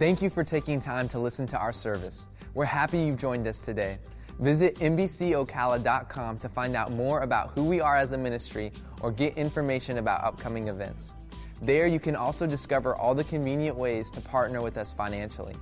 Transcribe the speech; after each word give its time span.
Thank 0.00 0.22
you 0.22 0.30
for 0.30 0.42
taking 0.42 0.80
time 0.80 1.08
to 1.08 1.18
listen 1.18 1.46
to 1.48 1.58
our 1.58 1.74
service. 1.74 2.28
We're 2.54 2.64
happy 2.64 3.00
you've 3.00 3.18
joined 3.18 3.46
us 3.46 3.58
today. 3.58 3.98
Visit 4.38 4.76
NBCOcala.com 4.76 6.38
to 6.38 6.48
find 6.48 6.74
out 6.74 6.90
more 6.90 7.20
about 7.20 7.50
who 7.50 7.64
we 7.64 7.82
are 7.82 7.98
as 7.98 8.12
a 8.12 8.16
ministry 8.16 8.72
or 9.02 9.12
get 9.12 9.36
information 9.36 9.98
about 9.98 10.24
upcoming 10.24 10.68
events. 10.68 11.12
There, 11.60 11.86
you 11.86 12.00
can 12.00 12.16
also 12.16 12.46
discover 12.46 12.96
all 12.96 13.14
the 13.14 13.24
convenient 13.24 13.76
ways 13.76 14.10
to 14.12 14.22
partner 14.22 14.62
with 14.62 14.78
us 14.78 14.94
financially. 14.94 15.54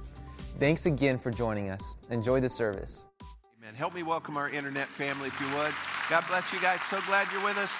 Thanks 0.61 0.87
again 0.87 1.19
for 1.19 1.33
joining 1.33 1.71
us. 1.71 1.97
Enjoy 2.11 2.39
the 2.39 2.49
service. 2.49 3.09
Amen. 3.59 3.75
Help 3.75 3.93
me 3.93 4.05
welcome 4.05 4.37
our 4.37 4.49
internet 4.49 4.87
family, 4.87 5.27
if 5.27 5.41
you 5.41 5.49
would. 5.57 5.75
God 6.09 6.25
bless 6.29 6.53
you 6.53 6.61
guys. 6.61 6.81
So 6.83 7.01
glad 7.09 7.27
you're 7.33 7.45
with 7.45 7.59
us. 7.59 7.77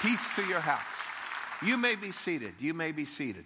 Peace 0.00 0.34
to 0.34 0.44
your 0.46 0.58
house. 0.58 0.82
You 1.64 1.76
may 1.76 1.94
be 1.94 2.10
seated. 2.10 2.54
You 2.58 2.74
may 2.74 2.90
be 2.90 3.04
seated. 3.04 3.44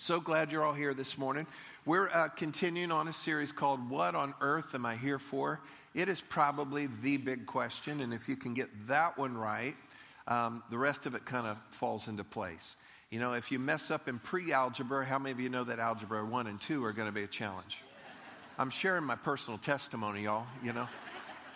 So 0.00 0.20
glad 0.20 0.52
you're 0.52 0.62
all 0.62 0.74
here 0.74 0.94
this 0.94 1.18
morning. 1.18 1.44
We're 1.84 2.08
uh, 2.10 2.28
continuing 2.28 2.92
on 2.92 3.08
a 3.08 3.12
series 3.12 3.50
called 3.50 3.90
What 3.90 4.14
on 4.14 4.32
Earth 4.40 4.72
Am 4.76 4.86
I 4.86 4.94
Here 4.94 5.18
For? 5.18 5.58
It 5.92 6.08
is 6.08 6.20
probably 6.20 6.88
the 7.02 7.16
big 7.16 7.46
question, 7.46 8.00
and 8.00 8.14
if 8.14 8.28
you 8.28 8.36
can 8.36 8.54
get 8.54 8.68
that 8.86 9.18
one 9.18 9.36
right, 9.36 9.74
um, 10.28 10.62
the 10.70 10.78
rest 10.78 11.06
of 11.06 11.16
it 11.16 11.24
kind 11.24 11.48
of 11.48 11.58
falls 11.70 12.06
into 12.06 12.22
place. 12.22 12.76
You 13.10 13.18
know, 13.18 13.32
if 13.32 13.50
you 13.50 13.58
mess 13.58 13.90
up 13.90 14.06
in 14.08 14.20
pre 14.20 14.52
algebra, 14.52 15.04
how 15.04 15.18
many 15.18 15.32
of 15.32 15.40
you 15.40 15.48
know 15.48 15.64
that 15.64 15.80
algebra 15.80 16.24
1 16.24 16.46
and 16.46 16.60
2 16.60 16.84
are 16.84 16.92
going 16.92 17.08
to 17.08 17.14
be 17.14 17.24
a 17.24 17.26
challenge? 17.26 17.78
I'm 18.56 18.70
sharing 18.70 19.02
my 19.02 19.16
personal 19.16 19.58
testimony, 19.58 20.22
y'all, 20.22 20.46
you 20.62 20.72
know. 20.72 20.88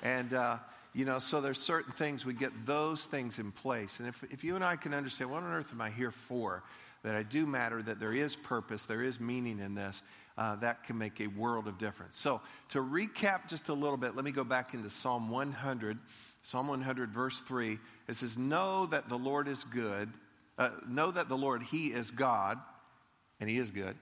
And, 0.03 0.34
uh, 0.34 0.56
you 0.95 1.05
know, 1.05 1.20
so 1.20 1.41
there's 1.41 1.61
certain 1.61 1.93
things, 1.93 2.27
we 2.27 2.34
get 2.34 2.67
those 2.67 3.05
things 3.05 3.39
in 3.39 3.53
place. 3.53 4.01
And 4.01 4.09
if, 4.09 4.25
if 4.33 4.43
you 4.43 4.56
and 4.56 4.65
I 4.65 4.75
can 4.75 4.95
understand, 4.95 5.31
what 5.31 5.45
on 5.45 5.53
earth 5.53 5.69
am 5.73 5.81
I 5.81 5.91
here 5.91 6.11
for? 6.11 6.65
That 7.02 7.15
I 7.15 7.23
do 7.23 7.47
matter, 7.47 7.83
that 7.83 7.98
there 7.98 8.12
is 8.12 8.37
purpose, 8.37 8.84
there 8.84 9.02
is 9.02 9.19
meaning 9.19 9.59
in 9.59 9.74
this, 9.74 10.02
uh, 10.38 10.56
that 10.56 10.84
can 10.84 10.97
make 10.97 11.20
a 11.20 11.27
world 11.27 11.66
of 11.66 11.78
difference. 11.78 12.19
So, 12.19 12.41
to 12.70 12.78
recap 12.78 13.48
just 13.48 13.69
a 13.69 13.75
little 13.75 13.97
bit, 13.97 14.14
let 14.17 14.25
me 14.25 14.33
go 14.33 14.44
back 14.44 14.75
into 14.75 14.89
Psalm 14.89 15.31
100. 15.31 15.98
Psalm 16.42 16.69
100, 16.69 17.11
verse 17.12 17.41
3. 17.42 17.78
It 18.09 18.14
says, 18.14 18.36
Know 18.36 18.86
that 18.86 19.09
the 19.09 19.19
Lord 19.19 19.48
is 19.48 19.64
good. 19.64 20.11
Uh, 20.59 20.70
know 20.89 21.11
that 21.11 21.28
the 21.28 21.36
Lord, 21.36 21.62
He 21.62 21.89
is 21.89 22.11
God, 22.11 22.59
and 23.41 23.48
He 23.48 23.59
is 23.59 23.70
good. 23.70 23.97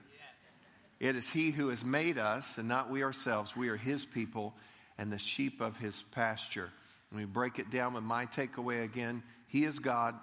Yes. 0.99 1.09
It 1.09 1.15
is 1.15 1.29
He 1.29 1.51
who 1.51 1.69
has 1.69 1.85
made 1.85 2.17
us, 2.17 2.57
and 2.57 2.67
not 2.67 2.89
we 2.89 3.03
ourselves. 3.03 3.55
We 3.55 3.69
are 3.69 3.77
His 3.77 4.05
people 4.05 4.53
and 4.97 5.11
the 5.11 5.19
sheep 5.19 5.61
of 5.61 5.77
His 5.77 6.03
pasture. 6.11 6.69
And 7.09 7.19
we 7.19 7.25
break 7.25 7.59
it 7.59 7.69
down 7.69 7.93
with 7.93 8.03
my 8.03 8.25
takeaway 8.25 8.83
again. 8.83 9.21
He 9.47 9.63
is 9.63 9.79
God. 9.79 10.15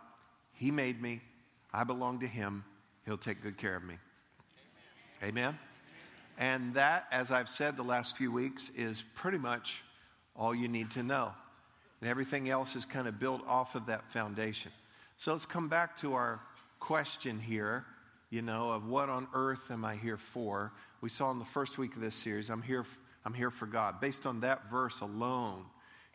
He 0.53 0.71
made 0.71 1.01
me. 1.01 1.21
I 1.73 1.85
belong 1.85 2.21
to 2.21 2.27
Him. 2.27 2.65
He'll 3.09 3.17
take 3.17 3.43
good 3.43 3.57
care 3.57 3.75
of 3.75 3.85
me. 3.85 3.95
Amen. 5.23 5.59
And 6.37 6.75
that, 6.75 7.07
as 7.11 7.31
I've 7.31 7.49
said 7.49 7.79
the 7.79 7.83
last 7.83 8.19
few 8.19 8.31
weeks, 8.31 8.71
is 8.77 9.03
pretty 9.15 9.39
much 9.39 9.83
all 10.37 10.55
you 10.55 10.69
need 10.69 10.91
to 10.91 11.03
know. 11.03 11.33
And 12.03 12.11
everything 12.11 12.51
else 12.51 12.77
is 12.77 12.85
kind 12.85 13.09
of 13.09 13.19
built 13.19 13.41
off 13.49 13.75
of 13.75 13.87
that 13.87 14.13
foundation. 14.13 14.73
So 15.17 15.33
let's 15.33 15.47
come 15.47 15.69
back 15.69 15.97
to 16.01 16.13
our 16.13 16.41
question 16.81 17.41
here, 17.41 17.87
you 18.29 18.43
know, 18.43 18.73
of 18.73 18.87
what 18.87 19.09
on 19.09 19.27
earth 19.33 19.71
am 19.71 19.87
I 19.87 19.97
here 19.97 20.19
for? 20.19 20.75
We 21.01 21.09
saw 21.09 21.31
in 21.31 21.39
the 21.39 21.47
first 21.47 21.79
week 21.79 21.97
of 21.97 22.03
this 22.03 22.15
series, 22.15 22.51
I'm 22.51 22.61
here, 22.61 22.85
I'm 23.25 23.33
here 23.33 23.51
for 23.51 23.65
God. 23.65 24.03
Based 24.03 24.27
on 24.27 24.41
that 24.41 24.71
verse 24.71 25.01
alone, 25.01 25.65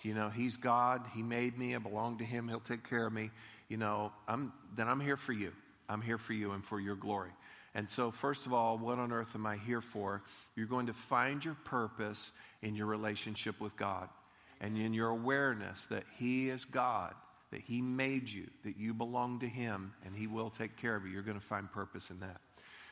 you 0.03 0.13
know, 0.13 0.29
He's 0.29 0.57
God, 0.57 1.07
He 1.15 1.23
made 1.23 1.57
me, 1.57 1.73
I 1.73 1.79
belong 1.79 2.19
to 2.19 2.23
Him, 2.23 2.47
He'll 2.47 2.59
take 2.59 2.87
care 2.87 3.07
of 3.07 3.13
me 3.13 3.31
you 3.73 3.77
know, 3.77 4.11
I'm, 4.27 4.53
then 4.75 4.87
I'm 4.87 4.99
here 4.99 5.17
for 5.17 5.33
you. 5.33 5.51
I'm 5.93 6.01
here 6.01 6.17
for 6.17 6.33
you 6.33 6.51
and 6.51 6.65
for 6.65 6.79
your 6.79 6.95
glory. 6.95 7.31
And 7.75 7.89
so, 7.89 8.11
first 8.11 8.45
of 8.45 8.53
all, 8.53 8.77
what 8.77 8.99
on 8.99 9.11
earth 9.11 9.35
am 9.35 9.45
I 9.45 9.57
here 9.57 9.81
for? 9.81 10.21
You're 10.55 10.67
going 10.67 10.87
to 10.87 10.93
find 10.93 11.43
your 11.43 11.57
purpose 11.63 12.31
in 12.61 12.75
your 12.75 12.85
relationship 12.87 13.59
with 13.59 13.75
God 13.77 14.09
and 14.61 14.77
in 14.77 14.93
your 14.93 15.09
awareness 15.09 15.85
that 15.85 16.03
He 16.17 16.49
is 16.49 16.65
God, 16.65 17.13
that 17.51 17.61
He 17.61 17.81
made 17.81 18.29
you, 18.29 18.47
that 18.63 18.77
you 18.77 18.93
belong 18.93 19.39
to 19.39 19.47
Him, 19.47 19.93
and 20.05 20.15
He 20.15 20.27
will 20.27 20.49
take 20.49 20.77
care 20.77 20.95
of 20.95 21.05
you. 21.05 21.11
You're 21.11 21.23
going 21.23 21.39
to 21.39 21.45
find 21.45 21.71
purpose 21.71 22.09
in 22.11 22.19
that. 22.19 22.41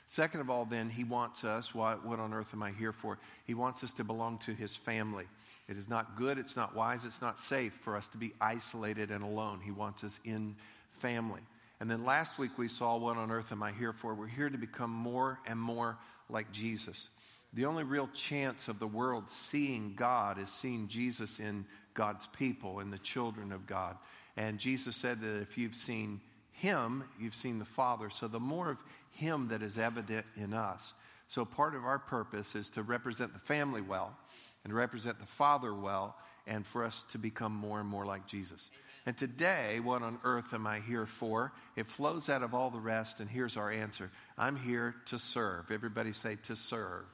Second 0.07 0.41
of 0.41 0.49
all, 0.49 0.65
then, 0.65 0.89
He 0.89 1.03
wants 1.03 1.43
us, 1.43 1.75
what, 1.75 2.05
what 2.05 2.19
on 2.19 2.33
earth 2.33 2.53
am 2.53 2.63
I 2.63 2.71
here 2.71 2.91
for? 2.91 3.19
He 3.45 3.53
wants 3.53 3.83
us 3.83 3.93
to 3.93 4.03
belong 4.03 4.39
to 4.39 4.53
His 4.53 4.75
family. 4.75 5.25
It 5.69 5.77
is 5.77 5.87
not 5.87 6.17
good, 6.17 6.37
it's 6.37 6.55
not 6.55 6.75
wise, 6.75 7.05
it's 7.05 7.21
not 7.21 7.39
safe 7.39 7.73
for 7.73 7.95
us 7.95 8.07
to 8.09 8.17
be 8.17 8.33
isolated 8.41 9.11
and 9.11 9.23
alone. 9.23 9.61
He 9.63 9.71
wants 9.71 10.03
us 10.03 10.19
in 10.25 10.55
family. 10.91 11.41
And 11.81 11.89
then 11.89 12.05
last 12.05 12.37
week 12.37 12.59
we 12.59 12.67
saw 12.67 12.95
what 12.95 13.17
on 13.17 13.31
earth 13.31 13.51
am 13.51 13.63
I 13.63 13.71
here 13.71 13.91
for? 13.91 14.13
We're 14.13 14.27
here 14.27 14.51
to 14.51 14.57
become 14.57 14.91
more 14.91 15.39
and 15.47 15.59
more 15.59 15.97
like 16.29 16.51
Jesus. 16.51 17.09
The 17.53 17.65
only 17.65 17.83
real 17.83 18.07
chance 18.13 18.67
of 18.67 18.77
the 18.77 18.85
world 18.85 19.31
seeing 19.31 19.95
God 19.95 20.37
is 20.37 20.51
seeing 20.51 20.87
Jesus 20.87 21.39
in 21.39 21.65
God's 21.95 22.27
people, 22.27 22.81
in 22.81 22.91
the 22.91 22.99
children 22.99 23.51
of 23.51 23.65
God. 23.65 23.97
And 24.37 24.59
Jesus 24.59 24.95
said 24.95 25.21
that 25.21 25.41
if 25.41 25.57
you've 25.57 25.73
seen 25.73 26.21
Him, 26.51 27.03
you've 27.19 27.33
seen 27.33 27.57
the 27.57 27.65
Father. 27.65 28.11
So 28.11 28.27
the 28.27 28.39
more 28.39 28.69
of 28.69 28.77
Him 29.09 29.47
that 29.47 29.63
is 29.63 29.79
evident 29.79 30.27
in 30.35 30.53
us. 30.53 30.93
So 31.29 31.45
part 31.45 31.73
of 31.73 31.83
our 31.83 31.97
purpose 31.97 32.53
is 32.53 32.69
to 32.69 32.83
represent 32.83 33.33
the 33.33 33.39
family 33.39 33.81
well 33.81 34.15
and 34.63 34.71
represent 34.71 35.19
the 35.19 35.25
Father 35.25 35.73
well, 35.73 36.15
and 36.45 36.63
for 36.63 36.83
us 36.83 37.05
to 37.11 37.17
become 37.17 37.53
more 37.55 37.79
and 37.79 37.89
more 37.89 38.05
like 38.05 38.27
Jesus. 38.27 38.69
And 39.05 39.17
today, 39.17 39.79
what 39.79 40.03
on 40.03 40.19
earth 40.23 40.53
am 40.53 40.67
I 40.67 40.79
here 40.79 41.07
for? 41.07 41.51
It 41.75 41.87
flows 41.87 42.29
out 42.29 42.43
of 42.43 42.53
all 42.53 42.69
the 42.69 42.79
rest, 42.79 43.19
and 43.19 43.27
here's 43.29 43.57
our 43.57 43.71
answer 43.71 44.11
I'm 44.37 44.55
here 44.55 44.95
to 45.07 45.17
serve. 45.17 45.71
Everybody 45.71 46.13
say, 46.13 46.37
to 46.43 46.55
serve. 46.55 47.05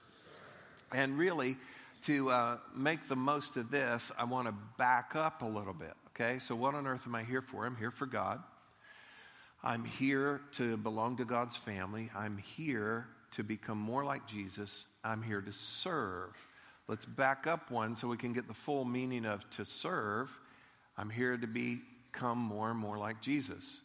And 0.93 1.17
really, 1.17 1.55
to 2.03 2.29
uh, 2.29 2.57
make 2.75 3.07
the 3.07 3.15
most 3.15 3.55
of 3.55 3.71
this, 3.71 4.11
I 4.17 4.25
want 4.25 4.47
to 4.47 4.53
back 4.77 5.15
up 5.15 5.41
a 5.41 5.45
little 5.45 5.73
bit, 5.73 5.93
okay? 6.09 6.39
So, 6.39 6.55
what 6.55 6.75
on 6.75 6.87
earth 6.87 7.03
am 7.07 7.15
I 7.15 7.23
here 7.23 7.41
for? 7.41 7.65
I'm 7.65 7.75
here 7.77 7.91
for 7.91 8.05
God. 8.05 8.43
I'm 9.63 9.83
here 9.83 10.41
to 10.53 10.77
belong 10.77 11.17
to 11.17 11.25
God's 11.25 11.55
family. 11.55 12.09
I'm 12.15 12.37
here 12.37 13.07
to 13.31 13.43
become 13.43 13.77
more 13.77 14.03
like 14.03 14.27
Jesus. 14.27 14.85
I'm 15.03 15.21
here 15.21 15.41
to 15.41 15.51
serve. 15.51 16.31
Let's 16.87 17.05
back 17.05 17.47
up 17.47 17.71
one 17.71 17.95
so 17.95 18.07
we 18.07 18.17
can 18.17 18.33
get 18.33 18.47
the 18.47 18.53
full 18.53 18.85
meaning 18.85 19.25
of 19.25 19.49
to 19.51 19.65
serve. 19.65 20.29
I'm 20.97 21.09
here 21.09 21.37
to 21.37 21.47
become 21.47 22.37
more 22.37 22.69
and 22.69 22.79
more 22.79 22.97
like 22.97 23.21
Jesus 23.21 23.81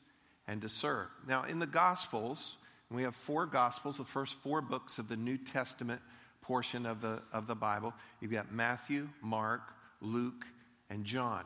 and 0.48 0.60
to 0.62 0.68
serve. 0.68 1.08
Now, 1.26 1.44
in 1.44 1.58
the 1.58 1.66
Gospels, 1.66 2.56
we 2.90 3.02
have 3.02 3.14
four 3.14 3.46
Gospels, 3.46 3.98
the 3.98 4.04
first 4.04 4.34
four 4.42 4.60
books 4.60 4.98
of 4.98 5.08
the 5.08 5.16
New 5.16 5.36
Testament 5.36 6.00
portion 6.40 6.86
of 6.86 7.00
the, 7.00 7.22
of 7.32 7.46
the 7.46 7.54
Bible. 7.54 7.94
You've 8.20 8.32
got 8.32 8.52
Matthew, 8.52 9.08
Mark, 9.20 9.62
Luke, 10.00 10.46
and 10.90 11.04
John. 11.04 11.44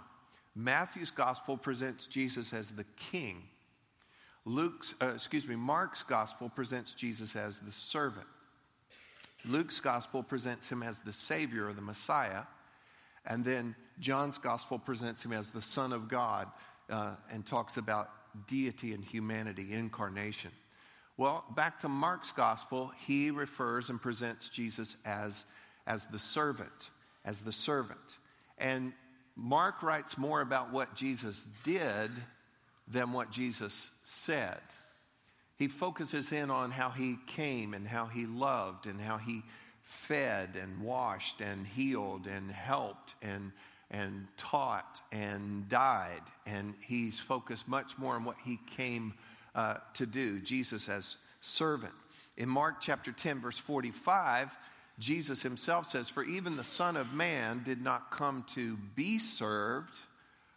Matthew's 0.54 1.10
Gospel 1.10 1.56
presents 1.56 2.06
Jesus 2.06 2.52
as 2.52 2.70
the 2.70 2.86
King. 2.96 3.42
Luke's, 4.44 4.94
uh, 5.02 5.12
excuse 5.14 5.46
me, 5.46 5.56
Mark's 5.56 6.02
Gospel 6.02 6.48
presents 6.48 6.94
Jesus 6.94 7.36
as 7.36 7.60
the 7.60 7.72
servant. 7.72 8.26
Luke's 9.48 9.80
gospel 9.80 10.22
presents 10.22 10.68
him 10.68 10.82
as 10.82 11.00
the 11.00 11.12
Savior 11.12 11.68
or 11.68 11.72
the 11.72 11.82
Messiah. 11.82 12.42
And 13.26 13.44
then 13.44 13.74
John's 13.98 14.38
gospel 14.38 14.78
presents 14.78 15.24
him 15.24 15.32
as 15.32 15.50
the 15.50 15.62
Son 15.62 15.92
of 15.92 16.08
God 16.08 16.48
uh, 16.90 17.16
and 17.30 17.44
talks 17.44 17.76
about 17.76 18.10
deity 18.46 18.92
and 18.92 19.04
humanity, 19.04 19.72
incarnation. 19.72 20.50
Well, 21.16 21.44
back 21.54 21.80
to 21.80 21.88
Mark's 21.88 22.32
gospel, 22.32 22.92
he 23.06 23.30
refers 23.30 23.88
and 23.88 24.00
presents 24.00 24.50
Jesus 24.50 24.96
as, 25.04 25.44
as 25.86 26.06
the 26.06 26.18
servant, 26.18 26.90
as 27.24 27.40
the 27.40 27.52
servant. 27.52 27.98
And 28.58 28.92
Mark 29.34 29.82
writes 29.82 30.18
more 30.18 30.42
about 30.42 30.72
what 30.72 30.94
Jesus 30.94 31.48
did 31.64 32.10
than 32.86 33.12
what 33.12 33.30
Jesus 33.30 33.90
said. 34.04 34.60
He 35.56 35.68
focuses 35.68 36.32
in 36.32 36.50
on 36.50 36.70
how 36.70 36.90
he 36.90 37.16
came 37.26 37.72
and 37.72 37.88
how 37.88 38.06
he 38.06 38.26
loved 38.26 38.86
and 38.86 39.00
how 39.00 39.16
he 39.16 39.42
fed 39.86 40.58
and 40.60 40.82
washed 40.82 41.40
and 41.40 41.66
healed 41.66 42.26
and 42.26 42.50
helped 42.50 43.14
and, 43.22 43.52
and 43.90 44.26
taught 44.36 45.00
and 45.12 45.68
died. 45.68 46.22
And 46.44 46.74
he's 46.82 47.18
focused 47.18 47.68
much 47.68 47.96
more 47.96 48.14
on 48.14 48.24
what 48.24 48.36
he 48.44 48.58
came 48.76 49.14
uh, 49.54 49.76
to 49.94 50.04
do, 50.04 50.40
Jesus 50.40 50.88
as 50.88 51.16
servant. 51.40 51.94
In 52.36 52.48
Mark 52.48 52.80
chapter 52.80 53.12
10, 53.12 53.40
verse 53.40 53.56
45, 53.56 54.54
Jesus 54.98 55.40
himself 55.42 55.86
says, 55.86 56.08
For 56.08 56.24
even 56.24 56.56
the 56.56 56.64
Son 56.64 56.96
of 56.96 57.14
Man 57.14 57.62
did 57.64 57.80
not 57.80 58.10
come 58.10 58.44
to 58.54 58.76
be 58.96 59.18
served, 59.18 59.94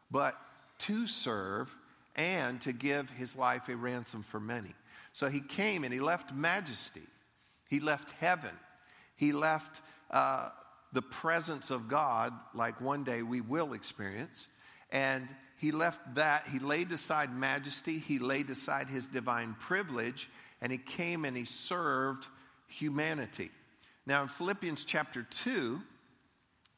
but 0.10 0.36
to 0.80 1.06
serve 1.08 1.74
and 2.16 2.60
to 2.62 2.74
give 2.74 3.10
his 3.12 3.36
life 3.36 3.70
a 3.70 3.76
ransom 3.76 4.24
for 4.24 4.40
many. 4.40 4.74
So 5.14 5.30
he 5.30 5.40
came 5.40 5.84
and 5.84 5.94
he 5.94 6.00
left 6.00 6.34
majesty, 6.34 7.08
he 7.70 7.80
left 7.80 8.12
heaven, 8.20 8.58
he 9.20 9.34
left 9.34 9.82
uh, 10.12 10.48
the 10.94 11.02
presence 11.02 11.72
of 11.72 11.90
God, 11.90 12.32
like 12.56 12.80
one 12.80 13.04
day 13.04 13.22
we 13.22 13.42
will 13.42 13.74
experience. 13.74 14.48
And 14.94 15.28
he 15.58 15.74
left 15.74 16.16
that, 16.16 16.48
he 16.48 16.60
laid 16.60 16.90
aside 16.94 17.36
majesty, 17.36 18.00
he 18.00 18.18
laid 18.18 18.50
aside 18.50 18.88
his 18.88 19.08
divine 19.08 19.58
privilege, 19.60 20.30
and 20.62 20.72
he 20.72 20.78
came 20.78 21.26
and 21.26 21.36
he 21.36 21.44
served 21.44 22.28
humanity. 22.68 23.52
Now, 24.08 24.22
in 24.22 24.30
Philippians 24.30 24.86
chapter 24.86 25.24
2, 25.24 25.82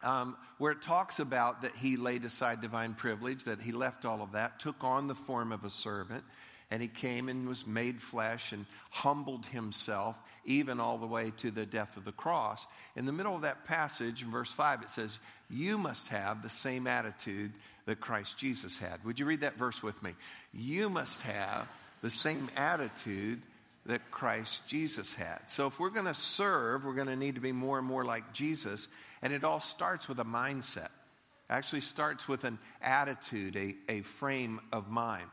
um, 0.02 0.36
where 0.58 0.72
it 0.72 0.82
talks 0.82 1.20
about 1.20 1.62
that 1.62 1.76
he 1.76 1.96
laid 1.96 2.26
aside 2.26 2.60
divine 2.60 2.96
privilege, 2.96 3.44
that 3.44 3.62
he 3.62 3.72
left 3.72 4.04
all 4.04 4.24
of 4.24 4.32
that, 4.32 4.60
took 4.60 4.84
on 4.84 5.08
the 5.08 5.14
form 5.14 5.52
of 5.52 5.64
a 5.64 5.70
servant, 5.70 6.24
and 6.72 6.82
he 6.82 6.88
came 6.88 7.30
and 7.30 7.48
was 7.48 7.68
made 7.68 8.02
flesh 8.02 8.52
and 8.52 8.66
humbled 8.90 9.46
himself, 9.46 10.24
even 10.46 10.80
all 10.80 10.98
the 10.98 11.08
way 11.08 11.32
to 11.38 11.52
the 11.52 11.66
death 11.66 11.98
of 11.98 12.06
the 12.06 12.12
cross. 12.12 12.66
In 12.96 13.06
the 13.06 13.12
middle 13.12 13.36
of 13.36 13.42
that 13.42 13.66
passage, 13.66 14.22
in 14.22 14.32
verse 14.32 14.52
5, 14.52 14.84
it 14.84 14.90
says, 14.90 15.20
You 15.50 15.78
must 15.78 16.08
have 16.10 16.42
the 16.42 16.50
same 16.50 16.88
attitude 16.88 17.52
that 17.86 18.00
Christ 18.00 18.38
Jesus 18.38 18.78
had. 18.78 19.04
Would 19.04 19.20
you 19.20 19.26
read 19.26 19.42
that 19.42 19.58
verse 19.58 19.82
with 19.82 20.02
me? 20.02 20.14
You 20.54 20.90
must 20.90 21.22
have 21.22 21.68
the 22.02 22.10
same 22.10 22.50
attitude 22.56 23.42
that 23.86 24.12
Christ 24.12 24.68
Jesus 24.68 25.14
had. 25.14 25.50
So 25.50 25.68
if 25.68 25.80
we're 25.80 25.90
going 25.90 26.06
to 26.06 26.14
serve, 26.14 26.86
we're 26.86 26.94
going 26.94 27.08
to 27.08 27.16
need 27.16 27.36
to 27.36 27.42
be 27.42 27.52
more 27.52 27.78
and 27.78 27.88
more 27.88 28.06
like 28.06 28.34
Jesus. 28.34 28.88
And 29.22 29.34
it 29.34 29.44
all 29.44 29.60
starts 29.60 30.08
with 30.08 30.20
a 30.20 30.26
mindset. 30.26 30.86
It 30.86 31.50
actually 31.50 31.82
starts 31.82 32.28
with 32.28 32.44
an 32.44 32.60
attitude, 32.82 33.56
a, 33.56 33.76
a 33.90 34.02
frame 34.02 34.60
of 34.72 34.90
mind. 34.90 35.28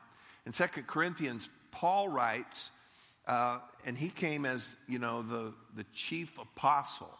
In 0.46 0.52
2 0.52 0.64
Corinthians, 0.86 1.48
Paul 1.70 2.08
writes, 2.08 2.70
uh, 3.28 3.58
and 3.86 3.96
he 3.96 4.08
came 4.08 4.46
as, 4.46 4.76
you 4.88 4.98
know, 4.98 5.22
the, 5.22 5.52
the 5.76 5.84
chief 5.92 6.38
apostle, 6.38 7.16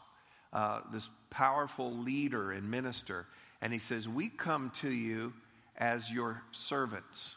uh, 0.52 0.80
this 0.90 1.08
powerful 1.30 1.92
leader 1.92 2.52
and 2.52 2.68
minister. 2.70 3.26
And 3.60 3.72
he 3.72 3.78
says, 3.78 4.08
We 4.08 4.30
come 4.30 4.70
to 4.80 4.90
you 4.90 5.34
as 5.76 6.10
your 6.10 6.42
servants. 6.50 7.36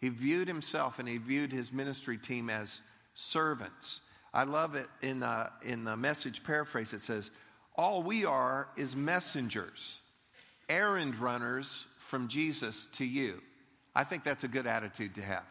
He 0.00 0.08
viewed 0.08 0.48
himself 0.48 0.98
and 0.98 1.08
he 1.08 1.18
viewed 1.18 1.52
his 1.52 1.72
ministry 1.72 2.16
team 2.16 2.48
as 2.48 2.80
servants. 3.14 4.00
I 4.32 4.44
love 4.44 4.74
it 4.74 4.88
in 5.02 5.20
the, 5.20 5.50
in 5.62 5.84
the 5.84 5.96
message 5.96 6.42
paraphrase. 6.42 6.94
It 6.94 7.02
says, 7.02 7.30
All 7.76 8.02
we 8.02 8.24
are 8.24 8.68
is 8.78 8.96
messengers, 8.96 9.98
errand 10.70 11.18
runners 11.18 11.86
from 11.98 12.28
Jesus 12.28 12.88
to 12.94 13.04
you. 13.04 13.42
I 13.94 14.04
think 14.04 14.24
that's 14.24 14.44
a 14.44 14.48
good 14.48 14.66
attitude 14.66 15.14
to 15.16 15.22
have. 15.22 15.44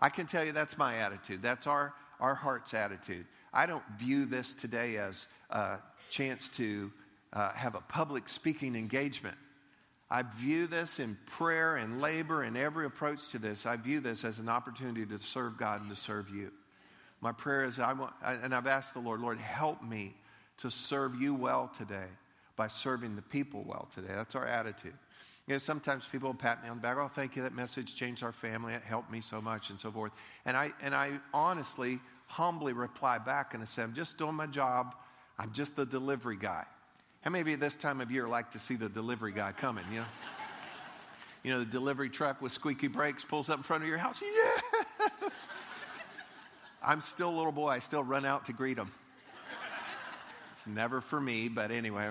I 0.00 0.08
can 0.08 0.26
tell 0.26 0.44
you 0.44 0.52
that's 0.52 0.78
my 0.78 0.96
attitude. 0.96 1.42
That's 1.42 1.66
our, 1.66 1.92
our 2.20 2.34
heart's 2.34 2.74
attitude. 2.74 3.26
I 3.52 3.66
don't 3.66 3.84
view 3.98 4.24
this 4.26 4.52
today 4.52 4.96
as 4.96 5.26
a 5.50 5.78
chance 6.10 6.48
to 6.50 6.92
uh, 7.32 7.52
have 7.52 7.74
a 7.74 7.80
public 7.80 8.28
speaking 8.28 8.76
engagement. 8.76 9.36
I 10.10 10.22
view 10.22 10.66
this 10.66 10.98
in 10.98 11.16
prayer 11.26 11.76
and 11.76 12.00
labor 12.00 12.42
and 12.42 12.56
every 12.56 12.86
approach 12.86 13.28
to 13.30 13.38
this. 13.38 13.64
I 13.64 13.76
view 13.76 14.00
this 14.00 14.24
as 14.24 14.38
an 14.38 14.48
opportunity 14.48 15.06
to 15.06 15.20
serve 15.20 15.56
God 15.56 15.82
and 15.82 15.90
to 15.90 15.96
serve 15.96 16.30
you. 16.30 16.50
My 17.20 17.32
prayer 17.32 17.64
is, 17.64 17.78
I 17.78 17.92
want, 17.92 18.14
and 18.24 18.54
I've 18.54 18.66
asked 18.66 18.94
the 18.94 19.00
Lord, 19.00 19.20
Lord, 19.20 19.38
help 19.38 19.82
me 19.82 20.14
to 20.58 20.70
serve 20.70 21.20
you 21.20 21.34
well 21.34 21.70
today 21.76 22.08
by 22.56 22.68
serving 22.68 23.14
the 23.14 23.22
people 23.22 23.62
well 23.66 23.88
today. 23.94 24.12
That's 24.14 24.34
our 24.34 24.46
attitude. 24.46 24.94
You 25.50 25.54
know, 25.56 25.58
sometimes 25.58 26.06
people 26.06 26.28
will 26.28 26.34
pat 26.34 26.62
me 26.62 26.68
on 26.68 26.76
the 26.76 26.80
back. 26.80 26.96
Oh, 26.96 27.08
thank 27.08 27.34
you. 27.34 27.42
That 27.42 27.52
message 27.52 27.96
changed 27.96 28.22
our 28.22 28.30
family. 28.30 28.72
It 28.72 28.82
helped 28.82 29.10
me 29.10 29.20
so 29.20 29.40
much, 29.40 29.70
and 29.70 29.80
so 29.80 29.90
forth. 29.90 30.12
And 30.46 30.56
I 30.56 30.70
and 30.80 30.94
I 30.94 31.18
honestly, 31.34 31.98
humbly 32.28 32.72
reply 32.72 33.18
back 33.18 33.52
and 33.52 33.60
I 33.60 33.66
say, 33.66 33.82
I'm 33.82 33.92
just 33.92 34.16
doing 34.16 34.36
my 34.36 34.46
job. 34.46 34.94
I'm 35.40 35.50
just 35.52 35.74
the 35.74 35.84
delivery 35.84 36.36
guy. 36.36 36.62
How 37.22 37.32
many 37.32 37.40
of 37.40 37.48
you 37.48 37.56
this 37.56 37.74
time 37.74 38.00
of 38.00 38.12
year 38.12 38.28
like 38.28 38.52
to 38.52 38.60
see 38.60 38.76
the 38.76 38.88
delivery 38.88 39.32
guy 39.32 39.50
coming? 39.50 39.82
You 39.90 39.98
know, 39.98 40.06
you 41.42 41.50
know 41.50 41.58
the 41.58 41.64
delivery 41.64 42.10
truck 42.10 42.40
with 42.40 42.52
squeaky 42.52 42.86
brakes 42.86 43.24
pulls 43.24 43.50
up 43.50 43.56
in 43.56 43.64
front 43.64 43.82
of 43.82 43.88
your 43.88 43.98
house. 43.98 44.22
Yes. 44.22 44.62
I'm 46.80 47.00
still 47.00 47.28
a 47.28 47.36
little 47.36 47.50
boy. 47.50 47.70
I 47.70 47.80
still 47.80 48.04
run 48.04 48.24
out 48.24 48.44
to 48.44 48.52
greet 48.52 48.78
him. 48.78 48.92
It's 50.52 50.68
never 50.68 51.00
for 51.00 51.20
me, 51.20 51.48
but 51.48 51.72
anyway. 51.72 52.10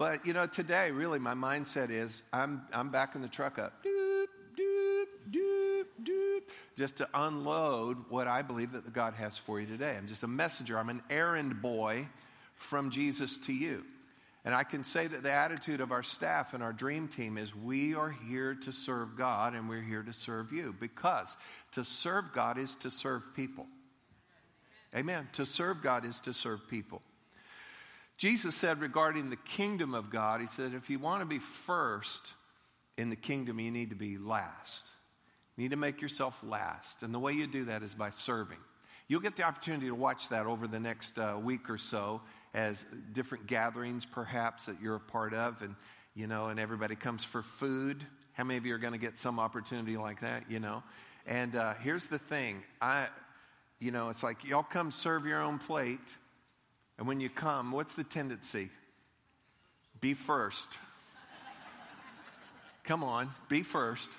But 0.00 0.24
you 0.24 0.32
know, 0.32 0.46
today 0.46 0.90
really 0.92 1.18
my 1.18 1.34
mindset 1.34 1.90
is 1.90 2.22
I'm 2.32 2.62
I'm 2.72 2.88
backing 2.88 3.20
the 3.20 3.28
truck 3.28 3.58
up. 3.58 3.84
Doop, 3.84 4.28
doop, 4.58 5.04
doop, 5.30 5.84
doop, 6.02 6.40
just 6.74 6.96
to 6.96 7.08
unload 7.12 7.98
what 8.08 8.26
I 8.26 8.40
believe 8.40 8.72
that 8.72 8.90
God 8.94 9.12
has 9.12 9.36
for 9.36 9.60
you 9.60 9.66
today. 9.66 9.94
I'm 9.98 10.08
just 10.08 10.22
a 10.22 10.26
messenger. 10.26 10.78
I'm 10.78 10.88
an 10.88 11.02
errand 11.10 11.60
boy 11.60 12.08
from 12.56 12.88
Jesus 12.90 13.36
to 13.40 13.52
you. 13.52 13.84
And 14.46 14.54
I 14.54 14.64
can 14.64 14.84
say 14.84 15.06
that 15.06 15.22
the 15.22 15.32
attitude 15.32 15.82
of 15.82 15.92
our 15.92 16.02
staff 16.02 16.54
and 16.54 16.62
our 16.62 16.72
dream 16.72 17.06
team 17.06 17.36
is 17.36 17.54
we 17.54 17.94
are 17.94 18.08
here 18.08 18.54
to 18.54 18.72
serve 18.72 19.18
God 19.18 19.52
and 19.52 19.68
we're 19.68 19.82
here 19.82 20.02
to 20.02 20.14
serve 20.14 20.50
you 20.50 20.74
because 20.80 21.36
to 21.72 21.84
serve 21.84 22.32
God 22.32 22.56
is 22.56 22.74
to 22.76 22.90
serve 22.90 23.22
people. 23.36 23.66
Amen. 24.96 25.28
To 25.34 25.44
serve 25.44 25.82
God 25.82 26.06
is 26.06 26.20
to 26.20 26.32
serve 26.32 26.66
people. 26.70 27.02
Jesus 28.20 28.54
said 28.54 28.82
regarding 28.82 29.30
the 29.30 29.36
kingdom 29.36 29.94
of 29.94 30.10
God, 30.10 30.42
He 30.42 30.46
said, 30.46 30.74
if 30.74 30.90
you 30.90 30.98
want 30.98 31.22
to 31.22 31.26
be 31.26 31.38
first 31.38 32.34
in 32.98 33.08
the 33.08 33.16
kingdom, 33.16 33.58
you 33.58 33.70
need 33.70 33.88
to 33.88 33.96
be 33.96 34.18
last. 34.18 34.84
You 35.56 35.62
need 35.62 35.70
to 35.70 35.78
make 35.78 36.02
yourself 36.02 36.38
last. 36.42 37.02
And 37.02 37.14
the 37.14 37.18
way 37.18 37.32
you 37.32 37.46
do 37.46 37.64
that 37.64 37.82
is 37.82 37.94
by 37.94 38.10
serving. 38.10 38.58
You'll 39.08 39.22
get 39.22 39.36
the 39.36 39.44
opportunity 39.44 39.86
to 39.86 39.94
watch 39.94 40.28
that 40.28 40.44
over 40.44 40.68
the 40.68 40.78
next 40.78 41.18
uh, 41.18 41.38
week 41.42 41.70
or 41.70 41.78
so 41.78 42.20
as 42.52 42.84
different 43.14 43.46
gatherings, 43.46 44.04
perhaps, 44.04 44.66
that 44.66 44.78
you're 44.82 44.96
a 44.96 45.00
part 45.00 45.32
of, 45.32 45.62
and, 45.62 45.74
you 46.14 46.26
know, 46.26 46.48
and 46.48 46.60
everybody 46.60 46.96
comes 46.96 47.24
for 47.24 47.40
food. 47.40 48.04
How 48.34 48.44
many 48.44 48.58
of 48.58 48.66
you 48.66 48.74
are 48.74 48.78
going 48.78 48.92
to 48.92 48.98
get 48.98 49.16
some 49.16 49.40
opportunity 49.40 49.96
like 49.96 50.20
that, 50.20 50.44
you 50.50 50.60
know? 50.60 50.82
And 51.26 51.56
uh, 51.56 51.72
here's 51.72 52.06
the 52.06 52.18
thing 52.18 52.64
I, 52.82 53.08
you 53.78 53.92
know, 53.92 54.10
it's 54.10 54.22
like 54.22 54.44
y'all 54.44 54.62
come 54.62 54.92
serve 54.92 55.24
your 55.24 55.40
own 55.40 55.56
plate, 55.56 56.18
and 57.00 57.08
when 57.08 57.18
you 57.18 57.30
come, 57.30 57.72
what's 57.72 57.94
the 57.94 58.04
tendency? 58.04 58.68
Be 60.02 60.12
first. 60.12 60.76
come 62.84 63.02
on, 63.02 63.30
be 63.48 63.62
first. 63.62 64.10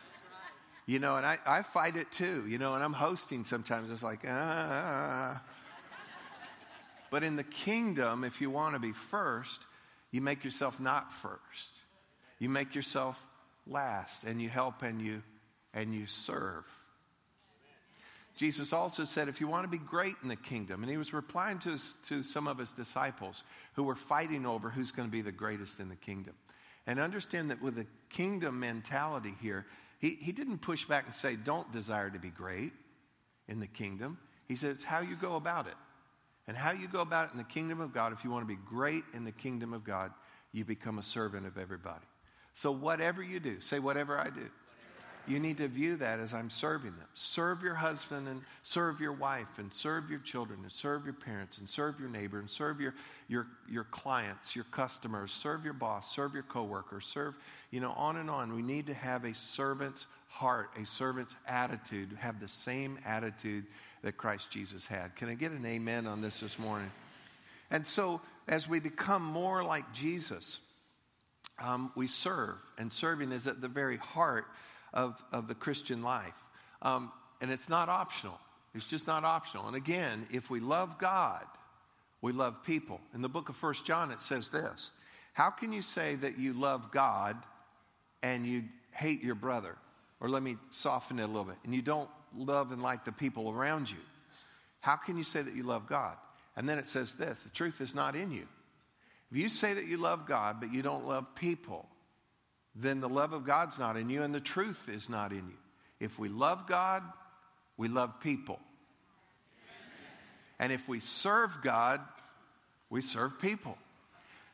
You 0.87 0.97
know, 0.97 1.15
and 1.15 1.23
I, 1.23 1.37
I 1.45 1.61
fight 1.61 1.95
it 1.95 2.11
too, 2.11 2.43
you 2.47 2.57
know, 2.57 2.73
and 2.73 2.83
I'm 2.83 2.93
hosting 2.93 3.43
sometimes. 3.43 3.91
It's 3.91 4.01
like, 4.01 4.21
ah. 4.27 4.31
ah, 4.31 5.35
ah. 5.35 5.41
But 7.11 7.23
in 7.23 7.35
the 7.35 7.43
kingdom, 7.43 8.23
if 8.23 8.41
you 8.41 8.49
want 8.49 8.73
to 8.73 8.79
be 8.79 8.93
first, 8.93 9.59
you 10.09 10.19
make 10.19 10.43
yourself 10.43 10.79
not 10.79 11.13
first. 11.13 11.69
You 12.39 12.49
make 12.49 12.73
yourself 12.73 13.23
last 13.67 14.23
and 14.23 14.41
you 14.41 14.49
help 14.49 14.81
and 14.81 14.99
you 14.99 15.21
and 15.71 15.93
you 15.93 16.07
serve. 16.07 16.65
Jesus 18.35 18.73
also 18.73 19.03
said, 19.03 19.27
if 19.27 19.41
you 19.41 19.47
want 19.47 19.63
to 19.65 19.69
be 19.69 19.77
great 19.77 20.15
in 20.23 20.29
the 20.29 20.35
kingdom, 20.35 20.81
and 20.81 20.89
he 20.89 20.97
was 20.97 21.13
replying 21.13 21.59
to, 21.59 21.69
his, 21.69 21.97
to 22.07 22.23
some 22.23 22.47
of 22.47 22.57
his 22.57 22.71
disciples 22.71 23.43
who 23.73 23.83
were 23.83 23.95
fighting 23.95 24.45
over 24.45 24.69
who's 24.69 24.91
going 24.91 25.07
to 25.07 25.11
be 25.11 25.21
the 25.21 25.31
greatest 25.31 25.79
in 25.79 25.89
the 25.89 25.95
kingdom. 25.95 26.33
And 26.87 26.99
understand 26.99 27.51
that 27.51 27.61
with 27.61 27.75
the 27.75 27.85
kingdom 28.09 28.59
mentality 28.59 29.33
here, 29.41 29.65
he, 29.99 30.17
he 30.19 30.31
didn't 30.31 30.59
push 30.59 30.85
back 30.85 31.05
and 31.05 31.13
say, 31.13 31.35
don't 31.35 31.71
desire 31.71 32.09
to 32.09 32.19
be 32.19 32.29
great 32.29 32.73
in 33.47 33.59
the 33.59 33.67
kingdom. 33.67 34.17
He 34.47 34.55
said, 34.55 34.71
it's 34.71 34.83
how 34.83 35.01
you 35.01 35.15
go 35.15 35.35
about 35.35 35.67
it. 35.67 35.75
And 36.47 36.57
how 36.57 36.71
you 36.71 36.87
go 36.87 37.01
about 37.01 37.27
it 37.27 37.31
in 37.33 37.37
the 37.37 37.43
kingdom 37.43 37.79
of 37.79 37.93
God, 37.93 38.13
if 38.13 38.23
you 38.23 38.31
want 38.31 38.47
to 38.47 38.53
be 38.53 38.59
great 38.67 39.03
in 39.13 39.23
the 39.23 39.31
kingdom 39.31 39.73
of 39.73 39.83
God, 39.83 40.11
you 40.51 40.65
become 40.65 40.97
a 40.97 41.03
servant 41.03 41.45
of 41.45 41.57
everybody. 41.57 42.05
So, 42.53 42.71
whatever 42.71 43.23
you 43.23 43.39
do, 43.39 43.61
say, 43.61 43.79
whatever 43.79 44.17
I 44.17 44.29
do, 44.29 44.49
you 45.27 45.39
need 45.39 45.57
to 45.57 45.67
view 45.67 45.95
that 45.97 46.19
as 46.19 46.33
I'm 46.33 46.49
serving 46.49 46.91
them. 46.91 47.07
Serve 47.13 47.61
your 47.61 47.75
husband 47.75 48.27
and 48.27 48.41
serve 48.63 48.99
your 48.99 49.13
wife 49.13 49.57
and 49.57 49.71
serve 49.71 50.09
your 50.09 50.19
children 50.19 50.59
and 50.63 50.71
serve 50.71 51.05
your 51.05 51.13
parents 51.13 51.57
and 51.57 51.67
serve 51.67 51.99
your 51.99 52.09
neighbor 52.09 52.39
and 52.39 52.49
serve 52.49 52.81
your, 52.81 52.93
your, 53.27 53.47
your 53.69 53.83
clients, 53.85 54.55
your 54.55 54.65
customers, 54.65 55.31
serve 55.31 55.63
your 55.63 55.73
boss, 55.73 56.13
serve 56.13 56.33
your 56.33 56.43
coworkers, 56.43 57.05
serve, 57.05 57.35
you 57.69 57.79
know, 57.79 57.91
on 57.91 58.17
and 58.17 58.29
on. 58.29 58.55
We 58.55 58.61
need 58.61 58.87
to 58.87 58.93
have 58.93 59.23
a 59.23 59.33
servant's 59.33 60.07
heart, 60.27 60.69
a 60.81 60.85
servant's 60.85 61.35
attitude, 61.47 62.15
have 62.19 62.39
the 62.39 62.47
same 62.47 62.97
attitude 63.05 63.65
that 64.01 64.17
Christ 64.17 64.49
Jesus 64.51 64.85
had. 64.85 65.15
Can 65.15 65.29
I 65.29 65.35
get 65.35 65.51
an 65.51 65.65
amen 65.65 66.07
on 66.07 66.21
this 66.21 66.39
this 66.39 66.57
morning? 66.57 66.91
And 67.69 67.85
so, 67.85 68.21
as 68.47 68.67
we 68.67 68.79
become 68.79 69.23
more 69.23 69.63
like 69.63 69.93
Jesus, 69.93 70.59
um, 71.59 71.91
we 71.95 72.07
serve, 72.07 72.57
and 72.77 72.91
serving 72.91 73.31
is 73.31 73.47
at 73.47 73.61
the 73.61 73.67
very 73.67 73.97
heart 73.97 74.45
of, 74.93 75.23
of 75.31 75.47
the 75.47 75.55
Christian 75.55 76.03
life. 76.03 76.33
Um, 76.81 77.11
and 77.41 77.51
it's 77.51 77.69
not 77.69 77.89
optional, 77.89 78.39
it's 78.73 78.87
just 78.87 79.07
not 79.07 79.23
optional. 79.23 79.67
And 79.67 79.75
again, 79.75 80.27
if 80.31 80.49
we 80.49 80.59
love 80.59 80.97
God, 80.97 81.45
we 82.21 82.31
love 82.31 82.63
people. 82.63 83.01
In 83.13 83.21
the 83.21 83.29
book 83.29 83.49
of 83.49 83.55
First 83.55 83.85
John, 83.85 84.11
it 84.11 84.19
says 84.19 84.49
this 84.49 84.91
How 85.33 85.49
can 85.49 85.73
you 85.73 85.81
say 85.81 86.15
that 86.15 86.37
you 86.37 86.53
love 86.53 86.91
God 86.91 87.37
and 88.21 88.45
you 88.45 88.63
hate 88.91 89.23
your 89.23 89.35
brother? 89.35 89.75
Or 90.19 90.29
let 90.29 90.43
me 90.43 90.57
soften 90.69 91.17
it 91.17 91.23
a 91.23 91.27
little 91.27 91.45
bit. 91.45 91.57
And 91.63 91.73
you 91.73 91.81
don't 91.81 92.09
love 92.37 92.71
and 92.71 92.83
like 92.83 93.05
the 93.05 93.11
people 93.11 93.49
around 93.49 93.89
you. 93.89 93.97
How 94.79 94.95
can 94.95 95.17
you 95.17 95.23
say 95.23 95.41
that 95.41 95.55
you 95.55 95.63
love 95.63 95.87
God? 95.87 96.15
And 96.55 96.69
then 96.69 96.77
it 96.77 96.85
says 96.85 97.15
this 97.15 97.41
the 97.41 97.49
truth 97.49 97.81
is 97.81 97.95
not 97.95 98.15
in 98.15 98.31
you. 98.31 98.47
If 99.31 99.37
you 99.37 99.49
say 99.49 99.73
that 99.73 99.87
you 99.87 99.97
love 99.97 100.27
God, 100.27 100.57
but 100.59 100.73
you 100.73 100.81
don't 100.81 101.07
love 101.07 101.35
people, 101.35 101.87
then 102.75 103.01
the 103.01 103.09
love 103.09 103.33
of 103.33 103.45
God's 103.45 103.77
not 103.77 103.97
in 103.97 104.09
you 104.09 104.23
and 104.23 104.33
the 104.33 104.39
truth 104.39 104.89
is 104.89 105.09
not 105.09 105.31
in 105.31 105.47
you. 105.49 105.57
If 105.99 106.17
we 106.17 106.29
love 106.29 106.67
God, 106.67 107.03
we 107.77 107.87
love 107.87 108.19
people. 108.21 108.59
And 110.59 110.71
if 110.71 110.87
we 110.87 110.99
serve 110.99 111.57
God, 111.63 112.01
We 112.91 113.01
serve 113.01 113.39
people. 113.39 113.77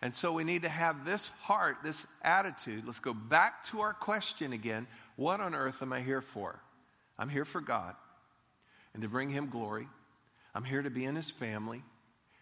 And 0.01 0.15
so 0.15 0.31
we 0.31 0.43
need 0.43 0.61
to 0.61 0.69
have 0.69 1.05
this 1.05 1.29
heart, 1.41 1.77
this 1.83 2.05
attitude. 2.21 2.85
Let's 2.85 2.99
go 2.99 3.15
back 3.15 3.65
to 3.65 3.81
our 3.81 3.93
question 3.93 4.53
again 4.53 4.87
What 5.15 5.41
on 5.41 5.55
earth 5.55 5.81
am 5.81 5.91
I 5.91 6.01
here 6.01 6.21
for? 6.21 6.59
I'm 7.17 7.29
here 7.29 7.45
for 7.45 7.61
God 7.61 7.95
and 8.93 9.01
to 9.01 9.09
bring 9.09 9.31
Him 9.31 9.49
glory. 9.49 9.87
I'm 10.53 10.63
here 10.63 10.83
to 10.83 10.91
be 10.91 11.03
in 11.03 11.15
His 11.15 11.31
family 11.31 11.81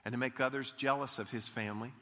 and 0.04 0.12
to 0.12 0.20
make 0.20 0.42
others 0.42 0.74
jealous 0.78 1.18
of 1.18 1.30
His 1.30 1.48
family. 1.48 1.94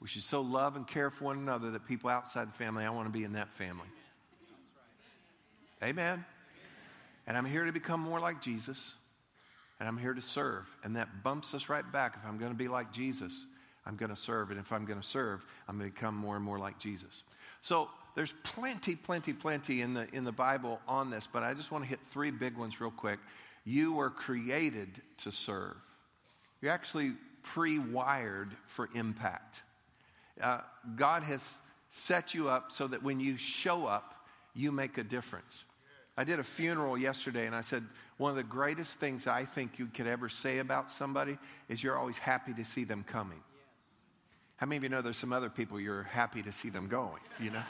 We 0.00 0.08
should 0.08 0.24
so 0.24 0.40
love 0.40 0.76
and 0.76 0.86
care 0.86 1.10
for 1.10 1.24
one 1.24 1.38
another 1.38 1.70
that 1.72 1.86
people 1.86 2.08
outside 2.10 2.48
the 2.48 2.52
family, 2.52 2.84
I 2.84 2.90
want 2.90 3.06
to 3.06 3.12
be 3.12 3.24
in 3.24 3.32
that 3.32 3.52
family. 3.52 3.88
Amen. 5.82 5.90
Amen. 5.90 6.24
And 7.26 7.36
I'm 7.36 7.44
here 7.44 7.64
to 7.64 7.72
become 7.72 8.00
more 8.00 8.20
like 8.20 8.40
Jesus 8.40 8.94
and 9.80 9.88
I'm 9.88 9.98
here 9.98 10.14
to 10.14 10.22
serve. 10.22 10.68
And 10.82 10.96
that 10.96 11.22
bumps 11.22 11.54
us 11.54 11.68
right 11.68 11.90
back. 11.92 12.16
If 12.20 12.28
I'm 12.28 12.38
going 12.38 12.52
to 12.52 12.56
be 12.56 12.68
like 12.68 12.92
Jesus, 12.92 13.46
I'm 13.86 13.96
going 13.96 14.10
to 14.10 14.16
serve. 14.16 14.50
And 14.50 14.58
if 14.58 14.72
I'm 14.72 14.84
going 14.84 15.00
to 15.00 15.06
serve, 15.06 15.44
I'm 15.68 15.78
going 15.78 15.90
to 15.90 15.94
become 15.94 16.14
more 16.14 16.36
and 16.36 16.44
more 16.44 16.58
like 16.58 16.78
Jesus. 16.78 17.22
So 17.60 17.88
there's 18.14 18.34
plenty, 18.42 18.96
plenty, 18.96 19.32
plenty 19.32 19.80
in 19.80 19.94
the, 19.94 20.08
in 20.12 20.24
the 20.24 20.32
Bible 20.32 20.80
on 20.88 21.10
this, 21.10 21.28
but 21.30 21.42
I 21.42 21.54
just 21.54 21.70
want 21.70 21.84
to 21.84 21.90
hit 21.90 22.00
three 22.10 22.30
big 22.30 22.56
ones 22.56 22.80
real 22.80 22.90
quick. 22.90 23.20
You 23.64 23.92
were 23.92 24.10
created 24.10 24.88
to 25.18 25.30
serve, 25.32 25.76
you're 26.60 26.72
actually 26.72 27.12
pre 27.42 27.78
wired 27.78 28.56
for 28.66 28.88
impact. 28.94 29.62
Uh, 30.40 30.60
God 30.96 31.22
has 31.22 31.58
set 31.90 32.34
you 32.34 32.48
up 32.48 32.70
so 32.70 32.86
that 32.86 33.02
when 33.02 33.20
you 33.20 33.36
show 33.36 33.86
up, 33.86 34.14
you 34.54 34.72
make 34.72 34.98
a 34.98 35.04
difference. 35.04 35.64
I 36.16 36.24
did 36.24 36.38
a 36.38 36.44
funeral 36.44 36.98
yesterday 36.98 37.46
and 37.46 37.54
I 37.54 37.60
said, 37.60 37.84
one 38.16 38.30
of 38.30 38.36
the 38.36 38.42
greatest 38.42 38.98
things 38.98 39.26
I 39.26 39.44
think 39.44 39.78
you 39.78 39.86
could 39.86 40.08
ever 40.08 40.28
say 40.28 40.58
about 40.58 40.90
somebody 40.90 41.38
is 41.68 41.82
you're 41.82 41.96
always 41.96 42.18
happy 42.18 42.52
to 42.54 42.64
see 42.64 42.82
them 42.84 43.04
coming. 43.04 43.40
How 44.56 44.66
many 44.66 44.78
of 44.78 44.82
you 44.82 44.88
know 44.88 45.00
there's 45.00 45.16
some 45.16 45.32
other 45.32 45.48
people 45.48 45.78
you're 45.78 46.02
happy 46.02 46.42
to 46.42 46.50
see 46.50 46.68
them 46.68 46.88
going, 46.88 47.22
you 47.38 47.50
know? 47.50 47.62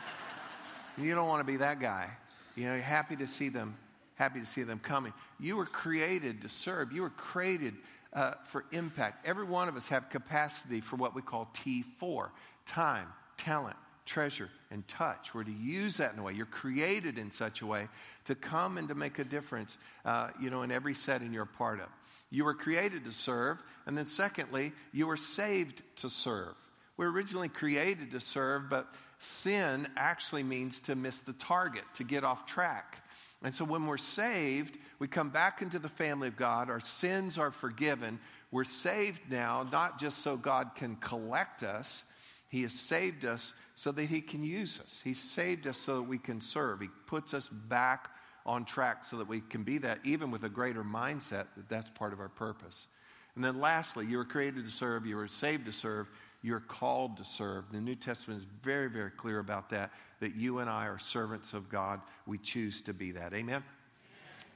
you 0.99 1.15
don't 1.15 1.29
want 1.29 1.47
to 1.47 1.53
be 1.53 1.59
that 1.59 1.81
guy. 1.81 2.11
You 2.57 2.65
know, 2.65 2.73
you're 2.73 2.83
happy 2.83 3.15
to 3.17 3.27
see 3.27 3.51
them, 3.51 3.77
happy 4.15 4.41
to 4.41 4.47
see 4.47 4.63
them 4.63 4.79
coming. 4.79 5.13
You 5.39 5.57
were 5.57 5.67
created 5.67 6.41
to 6.43 6.49
serve. 6.49 6.91
You 6.91 7.03
were 7.03 7.11
created 7.11 7.75
uh, 8.15 8.33
for 8.45 8.65
impact. 8.73 9.27
Every 9.27 9.45
one 9.45 9.69
of 9.69 9.77
us 9.77 9.89
have 9.89 10.09
capacity 10.09 10.81
for 10.81 10.97
what 10.97 11.15
we 11.15 11.21
call 11.21 11.51
T4, 11.55 12.31
time, 12.69 13.09
talent, 13.37 13.77
treasure, 14.07 14.49
and 14.71 14.87
touch. 14.87 15.35
We're 15.35 15.45
to 15.45 15.53
use 15.53 15.97
that 15.97 16.13
in 16.13 16.19
a 16.19 16.23
way. 16.23 16.33
You're 16.35 16.47
created 16.47 17.19
in 17.19 17.31
such 17.31 17.63
a 17.63 17.67
way 17.67 17.89
to 18.27 18.35
come 18.35 18.79
and 18.79 18.89
to 18.89 18.95
make 18.95 19.19
a 19.19 19.25
difference, 19.25 19.77
uh, 20.05 20.31
you 20.41 20.51
know, 20.51 20.63
in 20.63 20.71
every 20.71 20.95
setting 20.95 21.33
you're 21.33 21.43
a 21.43 21.47
part 21.47 21.81
of. 21.81 21.89
You 22.31 22.45
were 22.45 22.55
created 22.55 23.05
to 23.05 23.13
serve. 23.13 23.63
And 23.87 23.97
then 23.97 24.07
secondly, 24.07 24.73
you 24.93 25.07
were 25.07 25.17
saved 25.17 25.83
to 25.97 26.11
serve. 26.11 26.55
We're 26.97 27.11
originally 27.11 27.49
created 27.49 28.11
to 28.13 28.21
serve, 28.21 28.69
but 28.69 28.93
sin 29.19 29.89
actually 29.97 30.43
means 30.43 30.81
to 30.81 30.95
miss 30.95 31.19
the 31.21 31.33
target, 31.33 31.85
to 31.95 32.05
get 32.05 32.25
off 32.25 32.47
track. 32.47 33.03
And 33.43 33.55
so 33.55 33.65
when 33.65 33.87
we're 33.87 33.99
saved, 33.99 34.77
we 34.99 35.07
come 35.07 35.31
back 35.31 35.63
into 35.63 35.79
the 35.79 35.89
family 35.89 36.29
of 36.29 36.37
God. 36.37 36.71
Our 36.71 36.81
sins 36.81 37.39
are 37.39 37.51
forgiven. 37.51 38.19
We're 38.51 38.65
saved 38.65 39.21
now, 39.31 39.67
not 39.71 40.01
just 40.01 40.19
so 40.19 40.37
God 40.37 40.73
can 40.75 40.97
collect 40.97 41.63
us, 41.63 42.03
He 42.49 42.63
has 42.63 42.73
saved 42.73 43.25
us 43.25 43.53
so 43.75 43.93
that 43.93 44.07
He 44.07 44.21
can 44.21 44.43
use 44.43 44.81
us. 44.83 45.01
He 45.05 45.15
saved 45.15 45.67
us 45.67 45.79
so 45.79 45.97
that 45.97 46.03
we 46.03 46.19
can 46.19 46.41
serve. 46.41 46.81
He 46.81 46.89
puts 47.07 47.35
us 47.35 47.49
back 47.49 48.11
on 48.47 48.65
track 48.65 49.05
so 49.05 49.19
that 49.19 49.29
we 49.29 49.41
can 49.41 49.63
be 49.63 49.79
that, 49.79 50.01
even 50.05 50.31
with 50.31 50.43
a 50.43 50.49
greater 50.49 50.83
mindset 50.83 51.47
that 51.57 51.69
that's 51.69 51.91
part 51.91 52.13
of 52.13 52.21
our 52.21 52.31
purpose. 52.31 52.87
And 53.35 53.45
then 53.45 53.61
lastly, 53.61 54.07
you 54.07 54.17
were 54.17 54.25
created 54.25 54.65
to 54.65 54.71
serve, 54.71 55.07
you 55.07 55.17
were 55.17 55.29
saved 55.29 55.67
to 55.67 55.73
serve, 55.73 56.09
you're 56.43 56.61
called 56.61 57.19
to 57.19 57.25
serve. 57.25 57.71
The 57.71 57.81
New 57.81 57.95
Testament 57.95 58.41
is 58.41 58.47
very, 58.63 58.89
very 58.89 59.11
clear 59.11 59.39
about 59.39 59.71
that, 59.71 59.93
that 60.21 60.35
you 60.35 60.59
and 60.59 60.71
I 60.71 60.87
are 60.87 60.99
servants 60.99 61.53
of 61.53 61.69
God. 61.69 62.01
We 62.27 62.39
choose 62.39 62.81
to 62.83 62.95
be 62.95 63.13
that. 63.13 63.35
Amen? 63.35 63.57
Amen. 63.57 63.65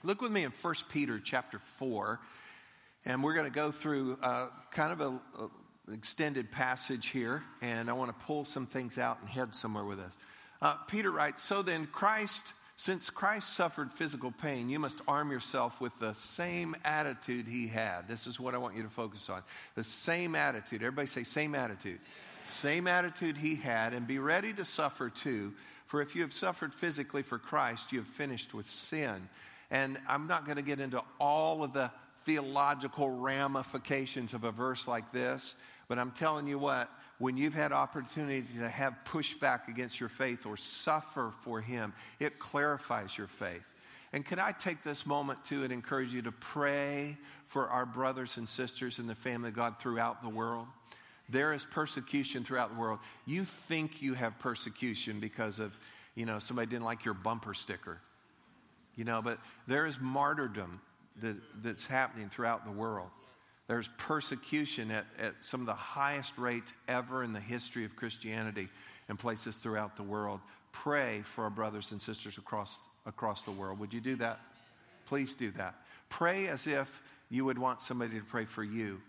Look 0.03 0.23
with 0.23 0.33
me 0.33 0.45
in 0.45 0.51
1 0.51 0.75
Peter 0.89 1.21
chapter 1.21 1.59
4, 1.59 2.19
and 3.05 3.23
we're 3.23 3.35
going 3.35 3.47
to 3.47 3.53
go 3.53 3.71
through 3.71 4.19
uh, 4.23 4.49
kind 4.71 4.93
of 4.93 5.01
a, 5.01 5.43
a 5.45 5.49
extended 5.91 6.51
passage 6.51 7.09
here, 7.09 7.43
and 7.61 7.89
I 7.89 7.95
want 7.95 8.17
to 8.17 8.25
pull 8.25 8.45
some 8.45 8.67
things 8.67 8.99
out 8.99 9.19
and 9.21 9.29
head 9.29 9.55
somewhere 9.55 9.85
with 9.85 9.99
us. 9.99 10.13
Uh, 10.61 10.75
Peter 10.87 11.11
writes, 11.11 11.43
So 11.43 11.63
then 11.63 11.87
Christ 11.87 12.53
since 12.77 13.11
Christ 13.11 13.55
suffered 13.55 13.93
physical 13.93 14.33
pain, 14.33 14.69
you 14.69 14.81
must 14.81 15.01
arm 15.07 15.31
yourself 15.31 15.81
with 15.81 15.97
the 16.01 16.15
same 16.15 16.75
attitude 16.85 17.47
he 17.47 17.69
had. 17.69 18.09
This 18.09 18.27
is 18.27 18.41
what 18.41 18.57
I 18.57 18.59
want 18.59 18.77
you 18.77 18.83
to 18.83 18.89
focus 18.89 19.31
on. 19.31 19.43
The 19.77 19.85
same 19.85 20.35
attitude. 20.35 20.83
Everybody 20.83 21.07
say, 21.07 21.23
same 21.23 21.55
attitude. 21.55 22.01
Same 22.43 22.89
attitude 22.89 23.39
he 23.39 23.55
had, 23.55 23.95
and 23.95 24.05
be 24.05 24.19
ready 24.19 24.53
to 24.55 24.65
suffer 24.65 25.11
too. 25.11 25.55
For 25.87 26.03
if 26.03 26.17
you 26.17 26.23
have 26.23 26.33
suffered 26.33 26.75
physically 26.75 27.23
for 27.23 27.39
Christ, 27.39 27.93
you 27.93 28.01
have 28.01 28.09
finished 28.09 28.53
with 28.53 28.69
sin. 28.69 29.29
And 29.71 30.01
I'm 30.09 30.27
not 30.27 30.45
going 30.45 30.57
to 30.57 30.63
get 30.63 30.81
into 30.81 31.05
all 31.21 31.63
of 31.63 31.73
the 31.73 31.91
theological 32.25 33.11
ramifications 33.11 34.35
of 34.35 34.45
a 34.45 34.53
verse 34.53 34.87
like 34.89 35.13
this, 35.13 35.55
but 35.89 35.99
I'm 35.99 36.13
telling 36.13 36.47
you 36.47 36.59
what, 36.59 36.91
when 37.19 37.37
you've 37.37 37.55
had 37.55 37.73
opportunity 37.73 38.45
to 38.59 38.69
have 38.69 38.97
pushback 39.05 39.69
against 39.69 40.01
your 40.01 40.09
faith 40.09 40.45
or 40.47 40.57
suffer 40.57 41.33
for 41.43 41.61
Him, 41.61 41.93
it 42.19 42.39
clarifies 42.39 43.17
your 43.17 43.29
faith. 43.29 43.67
And 44.13 44.25
can 44.25 44.39
I 44.39 44.53
take 44.53 44.83
this 44.83 45.07
moment 45.07 45.45
too 45.45 45.63
and 45.63 45.73
encourage 45.73 46.13
you 46.13 46.23
to 46.23 46.33
pray 46.33 47.17
for 47.47 47.69
our 47.69 47.87
brothers 47.87 48.37
and 48.37 48.49
sisters 48.49 48.99
in 48.99 49.07
the 49.07 49.15
family 49.15 49.49
of 49.49 49.55
God 49.55 49.79
throughout 49.79 50.23
the 50.23 50.29
world? 50.29 50.67
There 51.29 51.53
is 51.53 51.65
persecution 51.65 52.45
throughout 52.45 52.75
the 52.75 52.79
world. 52.79 52.99
You 53.25 53.45
think 53.45 54.03
you 54.03 54.15
have 54.15 54.39
persecution 54.39 55.21
because 55.21 55.61
of, 55.61 55.79
you 56.15 56.27
know, 56.27 56.39
somebody 56.39 56.67
didn't 56.69 56.85
like 56.85 57.05
your 57.05 57.15
bumper 57.15 57.55
sticker. 57.55 58.01
You 58.97 59.05
know, 59.05 59.23
but 59.23 59.39
there 59.67 59.87
is 59.87 59.99
martyrdom 59.99 60.81
that, 61.21 61.37
that's 61.63 61.87
happening 61.87 62.29
throughout 62.29 62.65
the 62.65 62.71
world. 62.71 63.11
There's 63.69 63.89
persecution 63.97 64.91
at, 64.91 65.07
at 65.19 65.35
some 65.41 65.61
of 65.61 65.67
the 65.67 65.75
highest 65.75 66.37
rates 66.37 66.73
ever 66.89 67.23
in 67.23 67.33
the 67.33 67.41
history 67.41 67.85
of 67.85 67.97
Christianity 67.97 68.69
in 69.09 69.17
places 69.17 69.57
throughout 69.57 69.97
the 69.97 70.03
world. 70.03 70.41
Pray 70.73 71.23
for 71.25 71.45
our 71.45 71.51
brothers 71.51 71.93
and 71.93 72.01
sisters 72.01 72.39
across, 72.39 72.79
across 73.07 73.43
the 73.43 73.51
world. 73.51 73.79
Would 73.79 73.95
you 73.95 74.01
do 74.01 74.17
that? 74.17 74.41
Please 75.07 75.35
do 75.35 75.51
that. 75.53 75.75
Pray 76.09 76.49
as 76.49 76.67
if 76.67 77.03
you 77.31 77.45
would 77.45 77.59
want 77.59 77.81
somebody 77.81 78.19
to 78.19 78.25
pray 78.25 78.45
for 78.45 78.65
you 78.65 79.01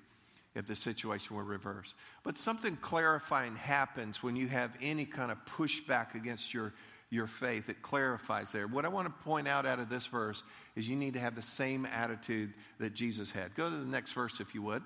if 0.56 0.68
the 0.68 0.76
situation 0.76 1.36
were 1.36 1.44
reversed. 1.44 1.96
But 2.24 2.38
something 2.38 2.78
clarifying 2.78 3.56
happens 3.56 4.22
when 4.22 4.36
you 4.36 4.48
have 4.48 4.72
any 4.82 5.06
kind 5.06 5.32
of 5.32 5.44
pushback 5.46 6.16
against 6.16 6.54
your 6.54 6.74
your 7.14 7.28
faith. 7.28 7.70
It 7.70 7.82
clarifies 7.82 8.52
there. 8.52 8.68
What 8.68 8.86
I 8.86 8.90
want 8.90 9.08
to 9.08 9.24
point 9.24 9.48
out 9.48 9.66
out 9.66 9.80
of 9.80 9.90
this 9.90 10.08
verse 10.08 10.44
is 10.76 10.90
you 10.90 10.96
need 10.96 11.14
to 11.14 11.20
have 11.20 11.36
the 11.36 11.42
same 11.42 11.86
attitude 11.86 12.54
that 12.80 12.94
Jesus 12.94 13.32
had. 13.32 13.56
Go 13.56 13.70
to 13.70 13.76
the 13.76 13.86
next 13.86 14.14
verse 14.14 14.40
if 14.40 14.56
you 14.56 14.62
would. 14.64 14.84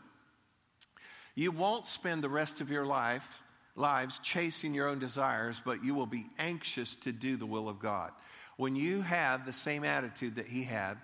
You 1.35 1.51
won't 1.51 1.85
spend 1.85 2.23
the 2.23 2.29
rest 2.29 2.61
of 2.61 2.69
your 2.69 2.85
life 2.85 3.43
lives 3.75 4.19
chasing 4.19 4.73
your 4.73 4.87
own 4.87 4.99
desires, 4.99 5.61
but 5.63 5.83
you 5.83 5.93
will 5.93 6.07
be 6.07 6.25
anxious 6.39 6.95
to 6.97 7.11
do 7.11 7.37
the 7.37 7.45
will 7.45 7.69
of 7.69 7.79
God. 7.79 8.11
When 8.57 8.75
you 8.75 9.01
have 9.01 9.45
the 9.45 9.53
same 9.53 9.83
attitude 9.83 10.35
that 10.35 10.47
he 10.47 10.63
had, 10.63 10.97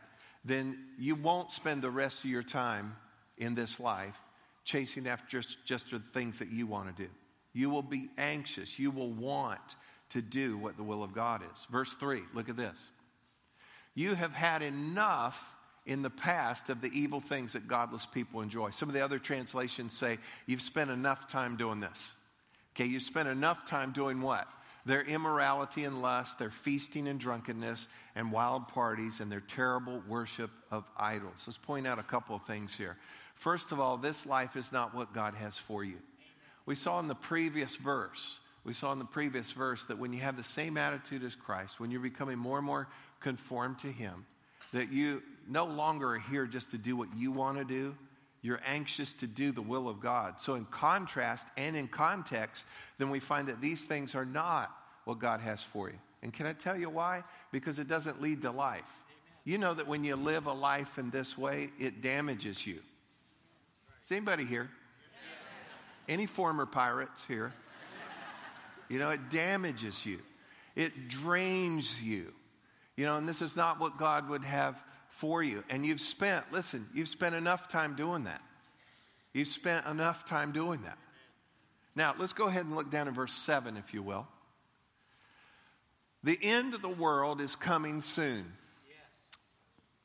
then 0.44 0.78
you 0.98 1.16
won't 1.16 1.52
spend 1.52 1.82
the 1.82 1.92
rest 1.92 2.24
of 2.24 2.30
your 2.30 2.44
time 2.44 2.96
in 3.38 3.56
this 3.56 3.80
life 3.80 4.20
chasing 4.64 5.08
after 5.08 5.28
just, 5.28 5.64
just 5.66 5.92
the 5.92 6.00
things 6.14 6.40
that 6.40 6.50
you 6.50 6.66
want 6.66 6.96
to 6.96 7.04
do. 7.04 7.10
You 7.54 7.70
will 7.70 7.84
be 7.84 8.10
anxious. 8.18 8.80
You 8.80 8.90
will 8.92 9.12
want 9.12 9.76
to 10.14 10.22
do 10.22 10.58
what 10.58 10.78
the 10.78 10.84
will 10.84 11.04
of 11.04 11.14
God 11.14 11.42
is. 11.54 11.68
Verse 11.72 11.94
3, 11.96 12.22
look 12.34 12.48
at 12.48 12.58
this. 12.58 12.90
You 13.96 14.16
have 14.16 14.34
had 14.34 14.62
enough 14.62 15.56
in 15.86 16.02
the 16.02 16.10
past 16.10 16.70
of 16.70 16.82
the 16.82 16.90
evil 16.98 17.20
things 17.20 17.54
that 17.54 17.68
godless 17.68 18.06
people 18.06 18.42
enjoy. 18.42 18.70
Some 18.70 18.90
of 18.90 18.96
the 18.96 19.02
other 19.02 19.20
translations 19.20 19.96
say, 19.96 20.18
You've 20.46 20.62
spent 20.62 20.90
enough 20.90 21.28
time 21.28 21.58
doing 21.58 21.80
this. 21.80 22.12
Okay, 22.76 22.86
you've 22.86 23.04
spent 23.04 23.28
enough 23.28 23.66
time 23.66 23.92
doing 23.92 24.22
what? 24.22 24.48
Their 24.86 25.02
immorality 25.02 25.84
and 25.84 26.02
lust, 26.02 26.40
their 26.40 26.50
feasting 26.50 27.08
and 27.08 27.20
drunkenness, 27.20 27.88
and 28.16 28.32
wild 28.32 28.68
parties, 28.68 29.20
and 29.20 29.32
their 29.32 29.42
terrible 29.42 30.02
worship 30.08 30.52
of 30.72 30.86
idols. 30.98 31.44
Let's 31.46 31.58
point 31.58 31.86
out 31.88 32.00
a 32.00 32.04
couple 32.04 32.36
of 32.36 32.44
things 32.44 32.76
here. 32.76 32.98
First 33.36 33.72
of 33.72 33.80
all, 33.80 33.98
this 33.98 34.26
life 34.26 34.56
is 34.56 34.72
not 34.72 34.96
what 34.96 35.14
God 35.14 35.36
has 35.36 35.58
for 35.58 35.84
you. 35.84 35.98
We 36.66 36.76
saw 36.76 37.00
in 37.00 37.08
the 37.08 37.16
previous 37.16 37.76
verse 37.76 38.40
we 38.64 38.74
saw 38.74 38.92
in 38.94 39.00
the 39.00 39.06
previous 39.06 39.52
verse 39.52 39.86
that 39.86 39.98
when 39.98 40.14
you 40.14 40.20
have 40.22 40.38
the 40.38 40.44
same 40.44 40.78
attitude 40.78 41.24
as 41.24 41.36
Christ, 41.36 41.80
when 41.80 41.92
you're 41.92 42.00
becoming 42.00 42.38
more 42.38 42.58
and 42.58 42.66
more 42.66 42.88
conformed 43.20 43.80
to 43.80 43.88
Him, 43.88 44.26
that 44.72 44.92
you 44.92 45.22
no 45.48 45.66
longer 45.66 46.16
are 46.16 46.20
here 46.20 46.46
just 46.48 46.72
to 46.72 46.78
do 46.78 46.96
what 46.96 47.10
you 47.16 47.32
want 47.32 47.58
to 47.58 47.66
do. 47.66 47.96
You're 48.42 48.62
anxious 48.66 49.14
to 49.14 49.28
do 49.28 49.52
the 49.52 49.62
will 49.62 49.88
of 49.88 50.00
God. 50.00 50.40
So, 50.40 50.56
in 50.56 50.66
contrast 50.66 51.48
and 51.56 51.76
in 51.76 51.88
context, 51.88 52.66
then 52.98 53.10
we 53.10 53.20
find 53.20 53.48
that 53.48 53.62
these 53.62 53.84
things 53.86 54.16
are 54.16 54.26
not 54.26 54.76
what 55.06 55.20
God 55.20 55.40
has 55.42 55.64
for 55.64 55.90
you. 55.90 55.98
And 56.22 56.34
can 56.34 56.46
I 56.46 56.54
tell 56.54 56.78
you 56.78 56.90
why? 56.90 57.24
Because 57.52 57.80
it 57.80 57.88
doesn't 57.88 58.22
lead 58.22 58.42
to 58.42 58.52
life. 58.52 58.82
Amen. 58.82 59.42
You 59.46 59.58
know 59.58 59.74
that 59.74 59.88
when 59.88 60.04
you 60.04 60.16
live 60.16 60.48
a 60.48 60.54
life 60.54 60.98
in 60.98 61.10
this 61.10 61.38
way, 61.38 61.70
it 61.80 62.02
damages 62.02 62.66
you. 62.66 62.80
Is 64.04 64.12
anybody 64.12 64.46
here? 64.46 64.70
Any 66.10 66.26
former 66.26 66.66
pirates 66.66 67.24
here? 67.26 67.54
You 68.94 69.00
know, 69.00 69.10
it 69.10 69.32
damages 69.32 70.06
you, 70.06 70.20
it 70.76 71.08
drains 71.08 72.00
you. 72.00 72.32
You 72.96 73.06
know, 73.06 73.16
and 73.16 73.28
this 73.28 73.42
is 73.42 73.56
not 73.56 73.80
what 73.80 73.98
God 73.98 74.30
would 74.30 74.44
have 74.44 74.80
for 75.10 75.42
you. 75.42 75.64
And 75.68 75.84
you've 75.84 76.00
spent, 76.00 76.52
listen, 76.52 76.88
you've 76.94 77.10
spent 77.10 77.34
enough 77.34 77.68
time 77.68 77.96
doing 77.96 78.26
that. 78.26 78.40
You've 79.34 79.48
spent 79.48 79.88
enough 79.88 80.26
time 80.26 80.52
doing 80.52 80.84
that. 80.84 81.00
Now, 81.96 82.14
let's 82.20 82.34
go 82.34 82.46
ahead 82.46 82.68
and 82.68 82.76
look 82.76 82.92
down 82.92 83.08
in 83.08 83.16
verse 83.16 83.34
7, 83.34 83.78
if 83.78 83.96
you 83.96 84.04
will. 84.04 84.28
The 86.24 86.38
end 86.44 86.76
of 86.76 86.84
the 86.84 86.88
world 86.88 87.42
is 87.42 87.56
coming 87.56 88.04
soon. 88.04 88.46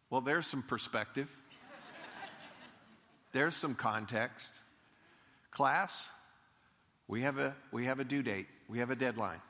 Well, 0.09 0.23
there's 0.23 0.47
some 0.47 0.63
perspective, 0.63 1.29
there's 3.33 3.55
some 3.55 3.75
context. 3.75 4.55
Class, 5.51 6.09
we 7.09 7.23
have 7.23 7.39
a, 7.39 7.57
we 7.73 7.87
have 7.87 7.99
a 7.99 8.05
due 8.05 8.23
date, 8.23 8.47
we 8.69 8.79
have 8.79 8.91
a 8.91 8.97
deadline. 8.97 9.41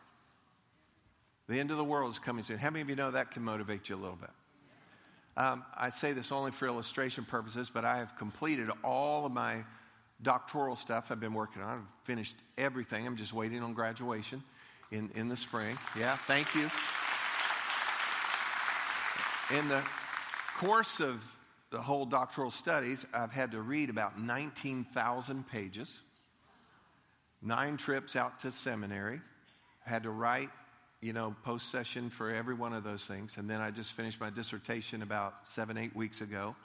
The 1.48 1.58
end 1.58 1.70
of 1.70 1.76
the 1.76 1.84
world 1.84 2.10
is 2.10 2.18
coming 2.18 2.44
soon. 2.44 2.58
How 2.58 2.70
many 2.70 2.82
of 2.82 2.90
you 2.90 2.96
know 2.96 3.10
that 3.10 3.30
can 3.30 3.42
motivate 3.42 3.88
you 3.88 3.96
a 3.96 3.98
little 3.98 4.16
bit? 4.16 4.30
Um, 5.36 5.64
I 5.76 5.90
say 5.90 6.12
this 6.12 6.30
only 6.32 6.50
for 6.50 6.66
illustration 6.66 7.24
purposes, 7.24 7.70
but 7.72 7.84
I 7.84 7.98
have 7.98 8.16
completed 8.18 8.70
all 8.82 9.24
of 9.24 9.32
my 9.32 9.64
doctoral 10.20 10.76
stuff 10.76 11.10
I've 11.10 11.20
been 11.20 11.32
working 11.32 11.62
on. 11.62 11.78
I've 11.78 12.04
finished 12.04 12.34
everything. 12.58 13.06
I'm 13.06 13.16
just 13.16 13.32
waiting 13.32 13.62
on 13.62 13.72
graduation 13.72 14.42
in, 14.90 15.10
in 15.14 15.28
the 15.28 15.36
spring. 15.36 15.78
Yeah, 15.98 16.16
thank 16.16 16.54
you. 16.54 16.68
In 19.56 19.68
the 19.68 19.82
course 20.58 21.00
of 21.00 21.24
the 21.70 21.78
whole 21.78 22.04
doctoral 22.04 22.50
studies, 22.50 23.06
I've 23.14 23.32
had 23.32 23.52
to 23.52 23.62
read 23.62 23.90
about 23.90 24.18
19,000 24.18 25.46
pages, 25.48 25.94
nine 27.42 27.76
trips 27.76 28.16
out 28.16 28.40
to 28.40 28.52
seminary, 28.52 29.20
had 29.84 30.02
to 30.02 30.10
write, 30.10 30.50
you 31.00 31.12
know, 31.12 31.34
post 31.44 31.70
session 31.70 32.10
for 32.10 32.30
every 32.30 32.54
one 32.54 32.72
of 32.72 32.84
those 32.84 33.06
things. 33.06 33.36
And 33.36 33.48
then 33.48 33.60
I 33.60 33.70
just 33.70 33.92
finished 33.92 34.20
my 34.20 34.30
dissertation 34.30 35.02
about 35.02 35.34
seven, 35.44 35.78
eight 35.78 35.94
weeks 35.94 36.20
ago, 36.20 36.56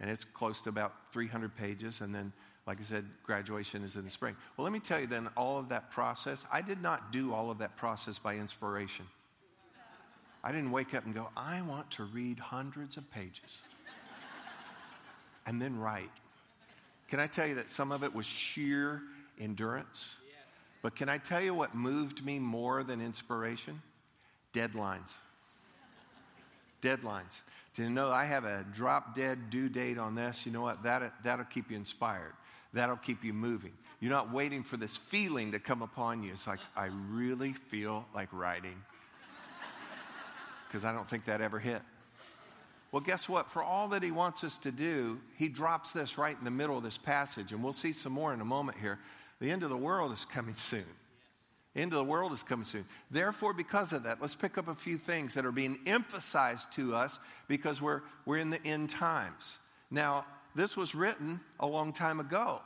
and 0.00 0.10
it's 0.10 0.24
close 0.24 0.60
to 0.62 0.68
about 0.68 0.94
300 1.12 1.56
pages. 1.56 2.00
And 2.00 2.14
then, 2.14 2.32
like 2.66 2.80
I 2.80 2.84
said, 2.84 3.04
graduation 3.24 3.84
is 3.84 3.96
in 3.96 4.04
the 4.04 4.10
spring. 4.10 4.36
Well, 4.56 4.64
let 4.64 4.72
me 4.72 4.80
tell 4.80 5.00
you 5.00 5.06
then, 5.06 5.28
all 5.36 5.58
of 5.58 5.68
that 5.68 5.90
process, 5.90 6.44
I 6.52 6.62
did 6.62 6.80
not 6.80 7.12
do 7.12 7.32
all 7.32 7.50
of 7.50 7.58
that 7.58 7.76
process 7.76 8.18
by 8.18 8.36
inspiration. 8.36 9.06
I 10.42 10.52
didn't 10.52 10.72
wake 10.72 10.94
up 10.94 11.06
and 11.06 11.14
go, 11.14 11.30
I 11.36 11.62
want 11.62 11.90
to 11.92 12.04
read 12.04 12.38
hundreds 12.38 12.98
of 12.98 13.10
pages 13.10 13.58
and 15.46 15.60
then 15.60 15.78
write. 15.78 16.10
Can 17.08 17.18
I 17.18 17.26
tell 17.26 17.46
you 17.46 17.54
that 17.56 17.68
some 17.68 17.92
of 17.92 18.02
it 18.04 18.14
was 18.14 18.26
sheer 18.26 19.02
endurance? 19.40 20.14
But 20.82 20.94
can 20.96 21.08
I 21.08 21.18
tell 21.18 21.40
you 21.40 21.54
what 21.54 21.74
moved 21.74 22.24
me 22.24 22.38
more 22.38 22.84
than 22.84 23.00
inspiration? 23.00 23.80
Deadlines. 24.52 25.14
Deadlines. 26.82 27.40
To 27.74 27.88
know 27.88 28.10
I 28.10 28.24
have 28.26 28.44
a 28.44 28.64
drop 28.72 29.16
dead 29.16 29.50
due 29.50 29.68
date 29.68 29.98
on 29.98 30.14
this, 30.14 30.44
you 30.44 30.52
know 30.52 30.62
what? 30.62 30.82
That, 30.82 31.12
that'll 31.24 31.46
keep 31.46 31.70
you 31.70 31.76
inspired. 31.76 32.34
That'll 32.72 32.96
keep 32.96 33.24
you 33.24 33.32
moving. 33.32 33.72
You're 34.00 34.12
not 34.12 34.32
waiting 34.32 34.62
for 34.62 34.76
this 34.76 34.96
feeling 34.96 35.52
to 35.52 35.58
come 35.58 35.80
upon 35.80 36.22
you. 36.22 36.32
It's 36.32 36.46
like, 36.46 36.60
I 36.76 36.90
really 37.10 37.54
feel 37.54 38.06
like 38.14 38.28
writing 38.32 38.76
because 40.74 40.84
I 40.84 40.92
don't 40.92 41.08
think 41.08 41.24
that 41.26 41.40
ever 41.40 41.60
hit. 41.60 41.80
Well, 42.90 43.00
guess 43.00 43.28
what? 43.28 43.50
For 43.50 43.62
all 43.62 43.88
that 43.88 44.02
he 44.02 44.10
wants 44.10 44.44
us 44.44 44.58
to 44.58 44.70
do, 44.70 45.20
he 45.36 45.48
drops 45.48 45.92
this 45.92 46.18
right 46.18 46.36
in 46.36 46.44
the 46.44 46.50
middle 46.50 46.76
of 46.76 46.82
this 46.82 46.98
passage, 46.98 47.52
and 47.52 47.62
we'll 47.62 47.72
see 47.72 47.92
some 47.92 48.12
more 48.12 48.34
in 48.34 48.40
a 48.40 48.44
moment 48.44 48.78
here. 48.78 48.98
The 49.40 49.50
end 49.50 49.62
of 49.62 49.70
the 49.70 49.76
world 49.76 50.12
is 50.12 50.24
coming 50.24 50.54
soon. 50.54 50.84
The 51.74 51.82
end 51.82 51.92
of 51.92 51.98
the 51.98 52.04
world 52.04 52.32
is 52.32 52.42
coming 52.42 52.64
soon. 52.64 52.84
Therefore, 53.10 53.52
because 53.52 53.92
of 53.92 54.04
that, 54.04 54.20
let's 54.20 54.34
pick 54.34 54.56
up 54.58 54.68
a 54.68 54.74
few 54.74 54.96
things 54.96 55.34
that 55.34 55.44
are 55.44 55.52
being 55.52 55.78
emphasized 55.86 56.72
to 56.72 56.94
us 56.94 57.18
because 57.48 57.82
we're, 57.82 58.02
we're 58.24 58.38
in 58.38 58.50
the 58.50 58.64
end 58.64 58.90
times. 58.90 59.58
Now, 59.90 60.24
this 60.54 60.76
was 60.76 60.94
written 60.94 61.40
a 61.58 61.66
long 61.66 61.92
time 61.92 62.20
ago, 62.20 62.60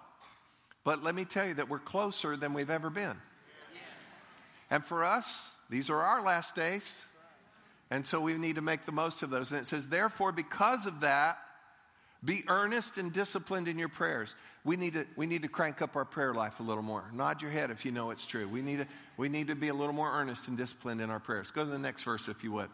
but 0.84 1.02
let 1.02 1.14
me 1.14 1.24
tell 1.24 1.46
you 1.46 1.54
that 1.54 1.70
we're 1.70 1.78
closer 1.78 2.36
than 2.36 2.52
we've 2.52 2.70
ever 2.70 2.90
been. 2.90 3.16
And 4.70 4.84
for 4.84 5.04
us, 5.04 5.50
these 5.70 5.88
are 5.88 6.00
our 6.00 6.22
last 6.22 6.54
days. 6.54 7.02
And 7.90 8.06
so 8.06 8.20
we 8.20 8.34
need 8.34 8.56
to 8.56 8.62
make 8.62 8.84
the 8.84 8.92
most 8.92 9.22
of 9.22 9.30
those. 9.30 9.50
And 9.50 9.60
it 9.60 9.66
says, 9.66 9.86
therefore, 9.86 10.32
because 10.32 10.84
of 10.84 11.00
that, 11.00 11.38
be 12.24 12.42
earnest 12.48 12.98
and 12.98 13.12
disciplined 13.12 13.68
in 13.68 13.78
your 13.78 13.88
prayers. 13.88 14.34
We 14.64 14.76
need, 14.76 14.94
to, 14.94 15.06
we 15.16 15.26
need 15.26 15.42
to 15.42 15.48
crank 15.48 15.80
up 15.82 15.94
our 15.96 16.04
prayer 16.04 16.34
life 16.34 16.60
a 16.60 16.62
little 16.62 16.82
more. 16.82 17.04
Nod 17.12 17.40
your 17.40 17.50
head 17.50 17.70
if 17.70 17.84
you 17.84 17.92
know 17.92 18.10
it's 18.10 18.26
true. 18.26 18.48
We 18.48 18.60
need, 18.60 18.78
to, 18.78 18.86
we 19.16 19.28
need 19.28 19.48
to 19.48 19.54
be 19.54 19.68
a 19.68 19.74
little 19.74 19.94
more 19.94 20.10
earnest 20.12 20.48
and 20.48 20.56
disciplined 20.56 21.00
in 21.00 21.10
our 21.10 21.20
prayers. 21.20 21.50
Go 21.50 21.64
to 21.64 21.70
the 21.70 21.78
next 21.78 22.02
verse 22.02 22.28
if 22.28 22.42
you 22.42 22.52
would. 22.52 22.68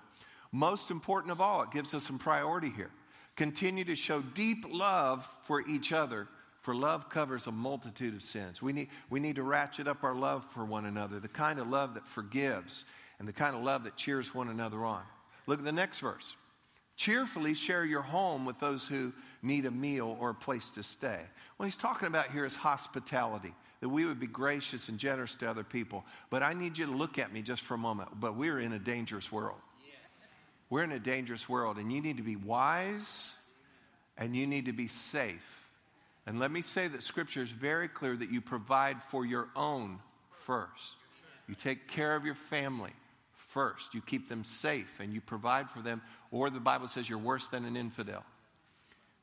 Most 0.51 0.91
important 0.91 1.33
of 1.33 1.41
all, 1.41 1.63
it 1.63 1.71
gives 1.73 1.95
us 1.95 2.05
some 2.05 2.19
priority 2.19 2.71
here. 2.71 2.91
Continue 3.37 3.85
to 3.85 3.97
show 3.97 4.23
deep 4.23 4.65
love 4.71 5.27
for 5.43 5.63
each 5.69 5.93
other, 5.93 6.29
for 6.63 6.75
love 6.75 7.11
covers 7.11 7.47
a 7.47 7.53
multitude 7.53 8.15
of 8.15 8.23
sins. 8.23 8.63
We 8.63 8.73
need, 8.73 8.89
we 9.11 9.21
need 9.21 9.37
to 9.37 9.43
ratchet 9.43 9.89
up 9.89 10.05
our 10.05 10.15
love 10.15 10.45
for 10.45 10.65
one 10.65 10.87
another, 10.87 11.21
the 11.21 11.29
kind 11.29 11.59
of 11.59 11.69
love 11.69 11.95
that 11.95 12.07
forgives 12.07 12.85
and 13.19 13.29
the 13.29 13.33
kind 13.33 13.55
of 13.55 13.63
love 13.63 13.85
that 13.85 13.97
cheers 13.97 14.35
one 14.35 14.49
another 14.49 14.85
on. 14.85 15.03
Look 15.47 15.59
at 15.59 15.65
the 15.65 15.73
next 15.73 16.01
verse. 16.01 16.37
Cheerfully 16.97 17.55
share 17.55 17.85
your 17.85 18.03
home 18.03 18.45
with 18.45 18.59
those 18.61 18.87
who 18.87 19.13
need 19.43 19.67
a 19.67 19.71
meal 19.71 20.17
or 20.21 20.31
a 20.31 20.35
place 20.35 20.71
to 20.71 20.83
stay. 20.83 21.21
What 21.57 21.67
he's 21.67 21.77
talking 21.77 22.09
about 22.09 22.31
here 22.31 22.45
is 22.45 22.55
hospitality, 22.55 23.55
that 23.81 23.89
we 23.89 24.05
would 24.05 24.21
be 24.21 24.27
gracious 24.27 24.89
and 24.89 24.99
generous 24.99 25.35
to 25.37 25.49
other 25.51 25.65
people. 25.65 26.05
But 26.31 26.43
I 26.43 26.55
need 26.55 26.79
you 26.79 26.87
to 26.87 26.93
look 26.93 27.19
at 27.19 27.33
me 27.33 27.43
just 27.43 27.63
for 27.63 27.75
a 27.75 27.79
moment. 27.79 28.09
But 28.21 28.37
we're 28.37 28.61
in 28.61 28.73
a 28.73 28.79
dangerous 28.79 29.31
world. 29.33 29.59
We're 30.71 30.85
in 30.85 30.93
a 30.93 30.99
dangerous 30.99 31.49
world, 31.49 31.79
and 31.79 31.93
you 31.93 32.01
need 32.01 32.17
to 32.17 32.23
be 32.23 32.37
wise 32.37 33.35
and 34.17 34.35
you 34.35 34.47
need 34.47 34.67
to 34.67 34.73
be 34.73 34.87
safe. 34.87 35.71
And 36.27 36.39
let 36.39 36.51
me 36.51 36.63
say 36.63 36.89
that 36.89 37.03
Scripture 37.03 37.43
is 37.43 37.51
very 37.51 37.89
clear 37.89 38.17
that 38.17 38.31
you 38.31 38.41
provide 38.41 39.03
for 39.03 39.27
your 39.27 39.49
own 39.55 39.99
first. 40.47 40.97
You 41.49 41.55
take 41.55 41.89
care 41.89 42.17
of 42.17 42.25
your 42.25 42.35
family 42.35 42.93
first. 43.33 43.95
You 43.95 44.01
keep 44.01 44.29
them 44.29 44.45
safe 44.45 45.01
and 45.01 45.13
you 45.13 45.21
provide 45.21 45.69
for 45.69 45.81
them, 45.81 46.01
or 46.35 46.51
the 46.51 46.59
Bible 46.59 46.89
says 46.89 47.09
you're 47.09 47.17
worse 47.17 47.47
than 47.47 47.65
an 47.65 47.77
infidel. 47.77 48.25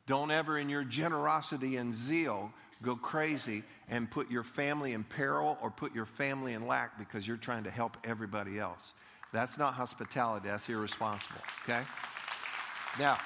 Don't 0.08 0.32
ever, 0.32 0.58
in 0.58 0.70
your 0.70 0.86
generosity 0.86 1.76
and 1.76 1.94
zeal, 1.94 2.54
go 2.82 2.96
crazy 2.96 3.64
and 3.90 4.10
put 4.10 4.32
your 4.32 4.44
family 4.44 4.94
in 4.94 5.04
peril 5.04 5.58
or 5.62 5.70
put 5.70 5.94
your 5.94 6.06
family 6.06 6.54
in 6.54 6.66
lack 6.66 6.98
because 6.98 7.28
you're 7.28 7.36
trying 7.36 7.66
to 7.66 7.70
help 7.70 7.98
everybody 8.06 8.58
else. 8.60 8.94
That's 9.34 9.58
not 9.58 9.74
hospitality, 9.74 10.48
that's 10.48 10.70
irresponsible, 10.70 11.42
okay? 11.64 11.82
Now, 12.98 13.18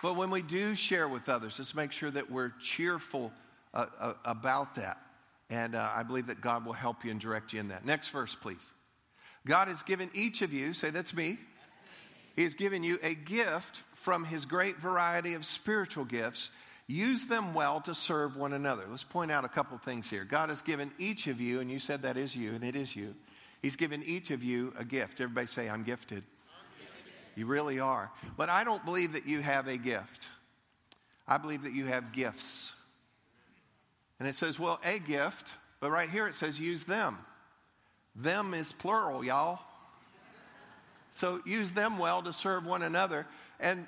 but 0.00 0.14
when 0.14 0.30
we 0.30 0.40
do 0.40 0.76
share 0.76 1.08
with 1.08 1.28
others, 1.28 1.58
let's 1.58 1.74
make 1.74 1.90
sure 1.90 2.12
that 2.12 2.30
we're 2.30 2.52
cheerful 2.60 3.32
uh, 3.74 3.86
uh, 3.98 4.12
about 4.24 4.76
that. 4.76 4.98
And 5.50 5.74
uh, 5.74 5.90
I 5.92 6.04
believe 6.04 6.28
that 6.28 6.40
God 6.40 6.64
will 6.64 6.74
help 6.74 7.04
you 7.04 7.10
and 7.10 7.20
direct 7.20 7.52
you 7.52 7.58
in 7.58 7.68
that. 7.68 7.84
Next 7.84 8.10
verse, 8.10 8.36
please. 8.36 8.70
God 9.44 9.66
has 9.66 9.82
given 9.82 10.10
each 10.14 10.42
of 10.42 10.52
you, 10.52 10.74
say 10.74 10.90
that's 10.90 11.12
me, 11.12 11.38
He 12.40 12.44
has 12.44 12.54
given 12.54 12.82
you 12.82 12.98
a 13.02 13.14
gift 13.14 13.82
from 13.92 14.24
His 14.24 14.46
great 14.46 14.78
variety 14.78 15.34
of 15.34 15.44
spiritual 15.44 16.06
gifts. 16.06 16.48
Use 16.86 17.26
them 17.26 17.52
well 17.52 17.82
to 17.82 17.94
serve 17.94 18.38
one 18.38 18.54
another. 18.54 18.84
Let's 18.88 19.04
point 19.04 19.30
out 19.30 19.44
a 19.44 19.48
couple 19.48 19.76
things 19.76 20.08
here. 20.08 20.24
God 20.24 20.48
has 20.48 20.62
given 20.62 20.90
each 20.96 21.26
of 21.26 21.38
you, 21.38 21.60
and 21.60 21.70
you 21.70 21.78
said 21.78 22.00
that 22.00 22.16
is 22.16 22.34
you, 22.34 22.54
and 22.54 22.64
it 22.64 22.76
is 22.76 22.96
you. 22.96 23.14
He's 23.60 23.76
given 23.76 24.02
each 24.04 24.30
of 24.30 24.42
you 24.42 24.72
a 24.78 24.86
gift. 24.86 25.20
Everybody 25.20 25.48
say, 25.48 25.68
I'm 25.68 25.82
gifted. 25.82 26.22
You 27.36 27.44
really 27.44 27.78
are. 27.78 28.10
But 28.38 28.48
I 28.48 28.64
don't 28.64 28.86
believe 28.86 29.12
that 29.12 29.26
you 29.26 29.42
have 29.42 29.68
a 29.68 29.76
gift. 29.76 30.28
I 31.28 31.36
believe 31.36 31.64
that 31.64 31.74
you 31.74 31.84
have 31.84 32.10
gifts. 32.10 32.72
And 34.18 34.26
it 34.26 34.34
says, 34.34 34.58
well, 34.58 34.80
a 34.82 34.98
gift, 34.98 35.52
but 35.78 35.90
right 35.90 36.08
here 36.08 36.26
it 36.26 36.32
says 36.32 36.58
use 36.58 36.84
them. 36.84 37.18
Them 38.16 38.54
is 38.54 38.72
plural, 38.72 39.22
y'all. 39.22 39.58
So 41.12 41.40
use 41.44 41.72
them 41.72 41.98
well 41.98 42.22
to 42.22 42.32
serve 42.32 42.66
one 42.66 42.82
another. 42.82 43.26
And 43.58 43.86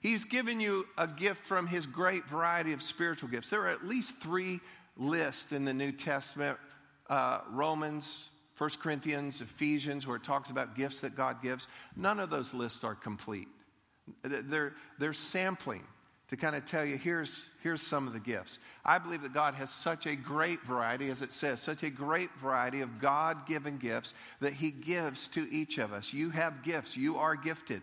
he's 0.00 0.24
given 0.24 0.60
you 0.60 0.86
a 0.98 1.06
gift 1.06 1.44
from 1.44 1.66
his 1.66 1.86
great 1.86 2.24
variety 2.26 2.72
of 2.72 2.82
spiritual 2.82 3.28
gifts. 3.28 3.50
There 3.50 3.62
are 3.62 3.68
at 3.68 3.86
least 3.86 4.16
three 4.20 4.60
lists 4.96 5.52
in 5.52 5.64
the 5.64 5.74
New 5.74 5.92
Testament 5.92 6.58
uh, 7.08 7.40
Romans, 7.50 8.28
1 8.56 8.70
Corinthians, 8.80 9.40
Ephesians, 9.40 10.06
where 10.06 10.16
it 10.16 10.24
talks 10.24 10.50
about 10.50 10.74
gifts 10.74 11.00
that 11.00 11.16
God 11.16 11.42
gives. 11.42 11.68
None 11.96 12.20
of 12.20 12.30
those 12.30 12.54
lists 12.54 12.84
are 12.84 12.94
complete. 12.94 13.48
They're, 14.22 14.74
they're 14.98 15.12
sampling 15.12 15.84
to 16.32 16.38
kind 16.38 16.56
of 16.56 16.64
tell 16.64 16.82
you 16.82 16.96
here's, 16.96 17.50
here's 17.62 17.82
some 17.82 18.06
of 18.06 18.14
the 18.14 18.18
gifts. 18.18 18.58
I 18.86 18.96
believe 18.96 19.20
that 19.20 19.34
God 19.34 19.52
has 19.52 19.70
such 19.70 20.06
a 20.06 20.16
great 20.16 20.62
variety, 20.62 21.10
as 21.10 21.20
it 21.20 21.30
says, 21.30 21.60
such 21.60 21.82
a 21.82 21.90
great 21.90 22.30
variety 22.40 22.80
of 22.80 23.00
God 23.00 23.46
given 23.46 23.76
gifts 23.76 24.14
that 24.40 24.54
He 24.54 24.70
gives 24.70 25.28
to 25.28 25.46
each 25.52 25.76
of 25.76 25.92
us. 25.92 26.14
You 26.14 26.30
have 26.30 26.62
gifts, 26.62 26.96
you 26.96 27.18
are 27.18 27.36
gifted. 27.36 27.82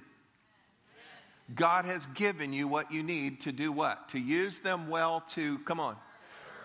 God 1.54 1.86
has 1.86 2.08
given 2.08 2.52
you 2.52 2.68
what 2.68 2.92
you 2.92 3.04
need 3.04 3.42
to 3.42 3.52
do 3.52 3.72
what? 3.72 4.10
To 4.10 4.20
use 4.20 4.58
them 4.58 4.90
well 4.90 5.22
to, 5.36 5.60
come 5.60 5.80
on, 5.80 5.96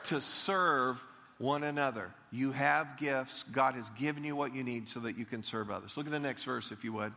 to 0.05 0.23
serve 0.23 1.05
one 1.37 1.65
another. 1.65 2.15
You 2.33 2.53
have 2.53 2.97
gifts. 2.97 3.43
God 3.53 3.75
has 3.75 3.91
given 3.91 4.25
you 4.25 4.35
what 4.35 4.55
you 4.55 4.65
need 4.65 4.89
so 4.89 5.01
that 5.01 5.19
you 5.19 5.27
can 5.27 5.43
serve 5.43 5.71
others. 5.71 5.99
Look 5.99 6.07
at 6.07 6.13
the 6.13 6.19
next 6.19 6.45
verse, 6.45 6.73
if 6.73 6.83
you 6.83 6.95
would. 6.95 7.13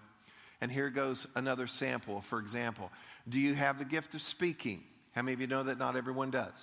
And 0.59 0.71
here 0.71 0.89
goes 0.89 1.27
another 1.35 1.67
sample. 1.67 2.21
For 2.21 2.39
example, 2.39 2.91
do 3.29 3.39
you 3.39 3.53
have 3.53 3.79
the 3.79 3.85
gift 3.85 4.13
of 4.15 4.21
speaking? 4.21 4.83
How 5.13 5.21
many 5.21 5.33
of 5.33 5.41
you 5.41 5.47
know 5.47 5.63
that 5.63 5.77
not 5.77 5.95
everyone 5.95 6.31
does? 6.31 6.53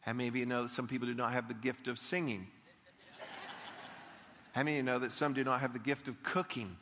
How 0.00 0.12
many 0.12 0.28
of 0.28 0.36
you 0.36 0.46
know 0.46 0.62
that 0.62 0.70
some 0.70 0.88
people 0.88 1.06
do 1.06 1.14
not 1.14 1.32
have 1.32 1.48
the 1.48 1.54
gift 1.54 1.88
of 1.88 1.98
singing? 1.98 2.46
How 4.52 4.62
many 4.62 4.72
of 4.72 4.76
you 4.78 4.82
know 4.82 4.98
that 4.98 5.12
some 5.12 5.32
do 5.32 5.44
not 5.44 5.60
have 5.60 5.72
the 5.72 5.78
gift 5.78 6.08
of 6.08 6.22
cooking? 6.22 6.76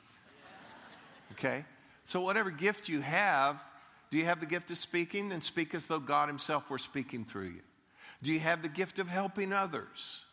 Okay? 1.32 1.64
So, 2.04 2.20
whatever 2.20 2.50
gift 2.50 2.88
you 2.88 3.00
have, 3.00 3.62
do 4.10 4.18
you 4.18 4.24
have 4.24 4.40
the 4.40 4.46
gift 4.46 4.70
of 4.70 4.78
speaking? 4.78 5.28
Then 5.28 5.40
speak 5.40 5.74
as 5.74 5.86
though 5.86 6.00
God 6.00 6.28
Himself 6.28 6.68
were 6.70 6.78
speaking 6.78 7.24
through 7.24 7.48
you. 7.48 7.60
Do 8.22 8.32
you 8.32 8.40
have 8.40 8.62
the 8.62 8.68
gift 8.68 8.98
of 8.98 9.08
helping 9.08 9.52
others? 9.52 10.24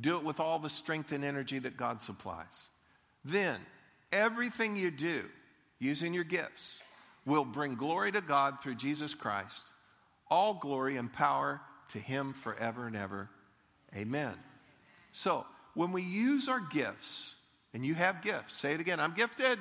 Do 0.00 0.16
it 0.16 0.24
with 0.24 0.40
all 0.40 0.58
the 0.58 0.70
strength 0.70 1.10
and 1.12 1.24
energy 1.24 1.58
that 1.58 1.76
God 1.76 2.02
supplies. 2.02 2.66
Then, 3.24 3.58
everything 4.12 4.76
you 4.76 4.90
do 4.90 5.24
using 5.78 6.14
your 6.14 6.24
gifts 6.24 6.80
will 7.26 7.44
bring 7.44 7.74
glory 7.74 8.12
to 8.12 8.20
God 8.20 8.62
through 8.62 8.76
Jesus 8.76 9.14
Christ. 9.14 9.72
All 10.30 10.54
glory 10.54 10.96
and 10.96 11.12
power 11.12 11.60
to 11.88 11.98
Him 11.98 12.32
forever 12.32 12.86
and 12.86 12.96
ever. 12.96 13.28
Amen. 13.94 14.34
So, 15.12 15.44
when 15.74 15.92
we 15.92 16.02
use 16.02 16.48
our 16.48 16.60
gifts, 16.60 17.34
and 17.74 17.84
you 17.84 17.94
have 17.94 18.22
gifts, 18.22 18.56
say 18.56 18.72
it 18.72 18.80
again 18.80 19.00
I'm 19.00 19.12
gifted. 19.12 19.58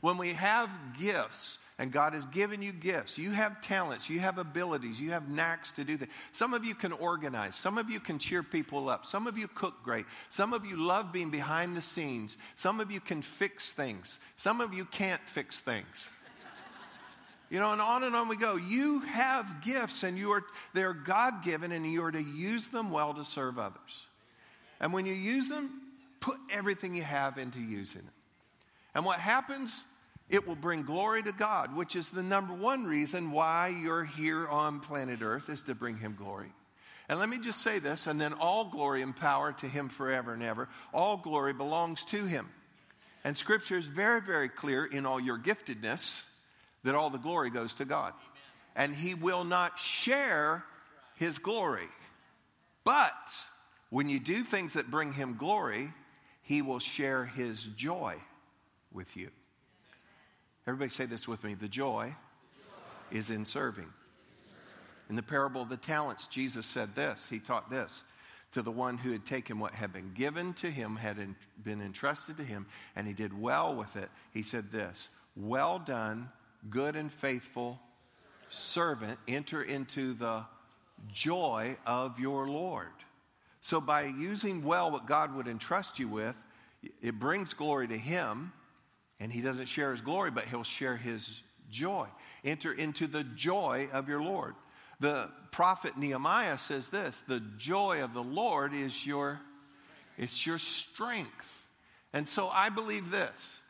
When 0.00 0.18
we 0.18 0.30
have 0.30 0.68
gifts, 0.98 1.58
and 1.78 1.90
God 1.90 2.14
has 2.14 2.24
given 2.26 2.62
you 2.62 2.72
gifts. 2.72 3.18
You 3.18 3.32
have 3.32 3.60
talents, 3.60 4.08
you 4.08 4.20
have 4.20 4.38
abilities, 4.38 5.00
you 5.00 5.10
have 5.10 5.28
knacks 5.28 5.72
to 5.72 5.84
do 5.84 5.96
things. 5.96 6.12
Some 6.32 6.54
of 6.54 6.64
you 6.64 6.74
can 6.74 6.92
organize, 6.92 7.56
some 7.56 7.78
of 7.78 7.90
you 7.90 7.98
can 7.98 8.18
cheer 8.18 8.42
people 8.42 8.88
up, 8.88 9.04
some 9.04 9.26
of 9.26 9.36
you 9.36 9.48
cook 9.48 9.82
great, 9.82 10.04
some 10.28 10.52
of 10.52 10.64
you 10.64 10.76
love 10.76 11.12
being 11.12 11.30
behind 11.30 11.76
the 11.76 11.82
scenes, 11.82 12.36
some 12.54 12.80
of 12.80 12.92
you 12.92 13.00
can 13.00 13.22
fix 13.22 13.72
things, 13.72 14.20
some 14.36 14.60
of 14.60 14.72
you 14.72 14.84
can't 14.84 15.22
fix 15.26 15.60
things. 15.60 16.08
You 17.50 17.60
know, 17.60 17.72
and 17.72 17.80
on 17.80 18.02
and 18.02 18.16
on 18.16 18.28
we 18.28 18.36
go. 18.36 18.56
You 18.56 19.00
have 19.00 19.62
gifts 19.62 20.02
and 20.02 20.18
you 20.18 20.32
are 20.32 20.42
they're 20.72 20.94
God-given 20.94 21.72
and 21.72 21.86
you 21.86 22.02
are 22.02 22.10
to 22.10 22.22
use 22.22 22.68
them 22.68 22.90
well 22.90 23.14
to 23.14 23.24
serve 23.24 23.58
others. 23.58 24.06
And 24.80 24.92
when 24.92 25.06
you 25.06 25.12
use 25.12 25.48
them, 25.48 25.70
put 26.20 26.36
everything 26.50 26.94
you 26.94 27.02
have 27.02 27.38
into 27.38 27.60
using 27.60 28.02
them. 28.02 28.12
And 28.94 29.04
what 29.04 29.18
happens? 29.18 29.84
It 30.28 30.46
will 30.46 30.56
bring 30.56 30.82
glory 30.82 31.22
to 31.22 31.32
God, 31.32 31.76
which 31.76 31.96
is 31.96 32.08
the 32.08 32.22
number 32.22 32.54
one 32.54 32.84
reason 32.86 33.30
why 33.30 33.68
you're 33.68 34.04
here 34.04 34.48
on 34.48 34.80
planet 34.80 35.20
Earth 35.22 35.48
is 35.50 35.62
to 35.62 35.74
bring 35.74 35.98
him 35.98 36.16
glory. 36.18 36.52
And 37.08 37.18
let 37.18 37.28
me 37.28 37.38
just 37.38 37.60
say 37.60 37.78
this, 37.78 38.06
and 38.06 38.18
then 38.18 38.32
all 38.32 38.64
glory 38.64 39.02
and 39.02 39.14
power 39.14 39.52
to 39.52 39.66
him 39.66 39.90
forever 39.90 40.32
and 40.32 40.42
ever. 40.42 40.68
All 40.94 41.18
glory 41.18 41.52
belongs 41.52 42.04
to 42.06 42.24
him. 42.24 42.48
And 43.24 43.36
scripture 43.36 43.76
is 43.76 43.86
very, 43.86 44.22
very 44.22 44.48
clear 44.48 44.84
in 44.84 45.04
all 45.04 45.20
your 45.20 45.38
giftedness 45.38 46.22
that 46.82 46.94
all 46.94 47.10
the 47.10 47.18
glory 47.18 47.50
goes 47.50 47.74
to 47.74 47.84
God. 47.84 48.14
And 48.74 48.94
he 48.94 49.14
will 49.14 49.44
not 49.44 49.78
share 49.78 50.64
his 51.16 51.38
glory. 51.38 51.88
But 52.84 53.12
when 53.90 54.08
you 54.08 54.18
do 54.18 54.42
things 54.42 54.72
that 54.74 54.90
bring 54.90 55.12
him 55.12 55.36
glory, 55.36 55.92
he 56.42 56.62
will 56.62 56.80
share 56.80 57.24
his 57.24 57.64
joy 57.64 58.16
with 58.92 59.16
you. 59.16 59.30
Everybody 60.66 60.90
say 60.90 61.06
this 61.06 61.28
with 61.28 61.44
me 61.44 61.54
the 61.54 61.68
joy, 61.68 62.14
joy. 63.10 63.16
is 63.16 63.30
in 63.30 63.44
serving. 63.44 63.92
In 65.10 65.16
the 65.16 65.22
parable 65.22 65.62
of 65.62 65.68
the 65.68 65.76
talents, 65.76 66.26
Jesus 66.26 66.64
said 66.64 66.94
this. 66.94 67.28
He 67.28 67.38
taught 67.38 67.70
this 67.70 68.02
to 68.52 68.62
the 68.62 68.70
one 68.70 68.96
who 68.96 69.10
had 69.10 69.26
taken 69.26 69.58
what 69.58 69.74
had 69.74 69.92
been 69.92 70.12
given 70.14 70.54
to 70.54 70.70
him, 70.70 70.96
had 70.96 71.16
been 71.62 71.82
entrusted 71.82 72.36
to 72.36 72.44
him, 72.44 72.66
and 72.94 73.06
he 73.06 73.12
did 73.12 73.38
well 73.38 73.74
with 73.74 73.96
it. 73.96 74.08
He 74.32 74.42
said 74.42 74.70
this 74.70 75.08
Well 75.36 75.78
done, 75.78 76.30
good 76.70 76.96
and 76.96 77.12
faithful 77.12 77.80
servant, 78.50 79.18
enter 79.28 79.62
into 79.62 80.14
the 80.14 80.44
joy 81.12 81.76
of 81.84 82.18
your 82.18 82.48
Lord. 82.48 82.86
So, 83.60 83.80
by 83.80 84.04
using 84.04 84.62
well 84.62 84.90
what 84.90 85.06
God 85.06 85.34
would 85.34 85.48
entrust 85.48 85.98
you 85.98 86.08
with, 86.08 86.36
it 87.02 87.18
brings 87.18 87.54
glory 87.54 87.88
to 87.88 87.96
Him, 87.98 88.52
and 89.20 89.32
He 89.32 89.40
doesn't 89.40 89.66
share 89.66 89.90
His 89.90 90.00
glory, 90.00 90.30
but 90.30 90.46
He'll 90.46 90.64
share 90.64 90.96
His 90.96 91.42
joy. 91.70 92.06
Enter 92.44 92.72
into 92.72 93.06
the 93.06 93.24
joy 93.24 93.88
of 93.92 94.08
your 94.08 94.22
Lord. 94.22 94.54
The 95.00 95.30
prophet 95.50 95.96
Nehemiah 95.96 96.58
says 96.58 96.88
this 96.88 97.22
the 97.26 97.40
joy 97.58 98.02
of 98.02 98.14
the 98.14 98.22
Lord 98.22 98.72
is 98.74 99.06
your, 99.06 99.40
it's 100.16 100.46
your 100.46 100.58
strength. 100.58 101.68
And 102.12 102.28
so 102.28 102.48
I 102.48 102.68
believe 102.68 103.10
this 103.10 103.60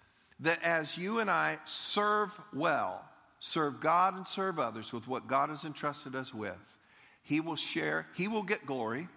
that 0.40 0.62
as 0.62 0.98
you 0.98 1.20
and 1.20 1.30
I 1.30 1.58
serve 1.64 2.38
well, 2.52 3.04
serve 3.38 3.80
God 3.80 4.16
and 4.16 4.26
serve 4.26 4.58
others 4.58 4.92
with 4.92 5.06
what 5.06 5.28
God 5.28 5.48
has 5.48 5.64
entrusted 5.64 6.14
us 6.14 6.34
with, 6.34 6.76
He 7.22 7.40
will 7.40 7.56
share, 7.56 8.06
He 8.14 8.28
will 8.28 8.42
get 8.42 8.66
glory, 8.66 9.08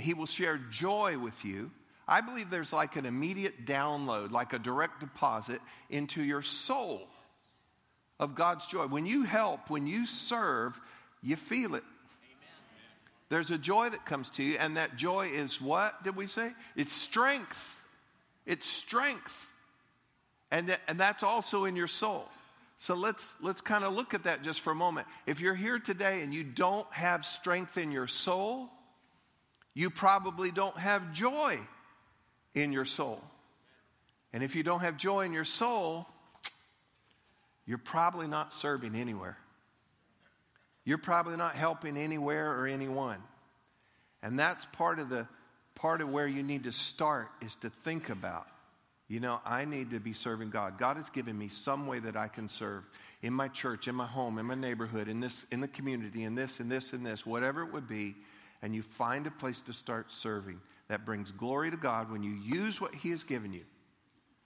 he 0.00 0.14
will 0.14 0.26
share 0.26 0.58
joy 0.70 1.18
with 1.18 1.44
you. 1.44 1.70
I 2.10 2.20
believe 2.20 2.50
there's 2.50 2.72
like 2.72 2.96
an 2.96 3.06
immediate 3.06 3.64
download, 3.64 4.32
like 4.32 4.52
a 4.52 4.58
direct 4.58 4.98
deposit 4.98 5.60
into 5.90 6.24
your 6.24 6.42
soul 6.42 7.06
of 8.18 8.34
God's 8.34 8.66
joy. 8.66 8.88
When 8.88 9.06
you 9.06 9.22
help, 9.22 9.70
when 9.70 9.86
you 9.86 10.06
serve, 10.06 10.78
you 11.22 11.36
feel 11.36 11.76
it. 11.76 11.84
There's 13.28 13.52
a 13.52 13.58
joy 13.58 13.90
that 13.90 14.04
comes 14.04 14.28
to 14.30 14.42
you, 14.42 14.56
and 14.58 14.76
that 14.76 14.96
joy 14.96 15.26
is 15.26 15.60
what 15.60 16.02
did 16.02 16.16
we 16.16 16.26
say? 16.26 16.50
It's 16.74 16.92
strength. 16.92 17.80
It's 18.44 18.66
strength. 18.66 19.48
And, 20.50 20.76
and 20.88 20.98
that's 20.98 21.22
also 21.22 21.64
in 21.64 21.76
your 21.76 21.86
soul. 21.86 22.26
So 22.78 22.94
let's, 22.94 23.34
let's 23.40 23.60
kind 23.60 23.84
of 23.84 23.94
look 23.94 24.14
at 24.14 24.24
that 24.24 24.42
just 24.42 24.62
for 24.62 24.72
a 24.72 24.74
moment. 24.74 25.06
If 25.26 25.40
you're 25.40 25.54
here 25.54 25.78
today 25.78 26.22
and 26.22 26.34
you 26.34 26.42
don't 26.42 26.92
have 26.92 27.24
strength 27.24 27.78
in 27.78 27.92
your 27.92 28.08
soul, 28.08 28.68
you 29.74 29.90
probably 29.90 30.50
don't 30.50 30.76
have 30.76 31.12
joy 31.12 31.60
in 32.54 32.72
your 32.72 32.84
soul. 32.84 33.20
And 34.32 34.42
if 34.42 34.54
you 34.54 34.62
don't 34.62 34.80
have 34.80 34.96
joy 34.96 35.24
in 35.24 35.32
your 35.32 35.44
soul, 35.44 36.06
you're 37.66 37.78
probably 37.78 38.26
not 38.26 38.54
serving 38.54 38.94
anywhere. 38.94 39.36
You're 40.84 40.98
probably 40.98 41.36
not 41.36 41.54
helping 41.54 41.96
anywhere 41.96 42.52
or 42.52 42.66
anyone. 42.66 43.22
And 44.22 44.38
that's 44.38 44.64
part 44.66 44.98
of 44.98 45.08
the 45.08 45.26
part 45.74 46.00
of 46.00 46.10
where 46.10 46.26
you 46.26 46.42
need 46.42 46.64
to 46.64 46.72
start 46.72 47.28
is 47.40 47.56
to 47.56 47.70
think 47.70 48.10
about, 48.10 48.46
you 49.08 49.18
know, 49.18 49.40
I 49.46 49.64
need 49.64 49.92
to 49.92 50.00
be 50.00 50.12
serving 50.12 50.50
God. 50.50 50.78
God 50.78 50.96
has 50.96 51.08
given 51.08 51.38
me 51.38 51.48
some 51.48 51.86
way 51.86 52.00
that 52.00 52.16
I 52.16 52.28
can 52.28 52.48
serve 52.48 52.84
in 53.22 53.32
my 53.32 53.48
church, 53.48 53.88
in 53.88 53.94
my 53.94 54.06
home, 54.06 54.38
in 54.38 54.46
my 54.46 54.54
neighborhood, 54.54 55.08
in 55.08 55.20
this 55.20 55.46
in 55.50 55.60
the 55.60 55.68
community, 55.68 56.24
in 56.24 56.34
this 56.34 56.60
and 56.60 56.70
this 56.70 56.92
and 56.92 57.04
this, 57.04 57.24
whatever 57.24 57.62
it 57.62 57.72
would 57.72 57.88
be 57.88 58.16
and 58.62 58.74
you 58.74 58.82
find 58.82 59.26
a 59.26 59.30
place 59.30 59.60
to 59.62 59.72
start 59.72 60.12
serving 60.12 60.60
that 60.90 61.06
brings 61.06 61.30
glory 61.30 61.70
to 61.70 61.76
God 61.76 62.10
when 62.10 62.24
you 62.24 62.32
use 62.32 62.80
what 62.80 62.92
He 62.96 63.10
has 63.10 63.22
given 63.22 63.52
you. 63.52 63.62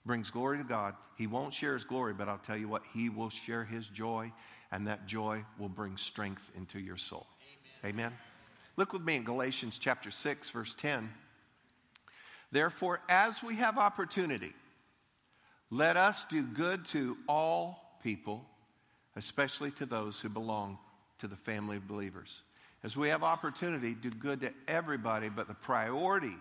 Brings 0.05 0.29
glory 0.29 0.59
to 0.59 0.63
God. 0.63 0.93
He 1.17 1.25
won't 1.25 1.55
share 1.55 1.73
His 1.73 1.83
glory, 1.83 2.13
but 2.13 2.29
I'll 2.29 2.37
tell 2.37 2.55
you 2.55 2.67
what, 2.67 2.83
He 2.93 3.09
will 3.09 3.31
share 3.31 3.65
His 3.65 3.87
joy, 3.87 4.31
and 4.71 4.85
that 4.85 5.07
joy 5.07 5.43
will 5.57 5.69
bring 5.69 5.97
strength 5.97 6.51
into 6.55 6.79
your 6.79 6.97
soul. 6.97 7.25
Amen. 7.83 7.95
Amen. 7.95 8.17
Look 8.77 8.93
with 8.93 9.01
me 9.01 9.15
in 9.15 9.23
Galatians 9.23 9.79
chapter 9.79 10.11
6, 10.11 10.51
verse 10.51 10.75
10. 10.75 11.09
Therefore, 12.51 13.01
as 13.09 13.41
we 13.41 13.55
have 13.55 13.79
opportunity, 13.79 14.53
let 15.71 15.97
us 15.97 16.25
do 16.25 16.43
good 16.43 16.85
to 16.85 17.17
all 17.27 17.97
people, 18.03 18.45
especially 19.15 19.71
to 19.71 19.87
those 19.87 20.19
who 20.19 20.29
belong 20.29 20.77
to 21.17 21.27
the 21.27 21.35
family 21.35 21.77
of 21.77 21.87
believers. 21.87 22.43
As 22.85 22.95
we 22.95 23.09
have 23.09 23.23
opportunity, 23.23 23.95
do 23.95 24.11
good 24.11 24.41
to 24.41 24.53
everybody, 24.67 25.27
but 25.27 25.47
the 25.47 25.55
priority 25.55 26.35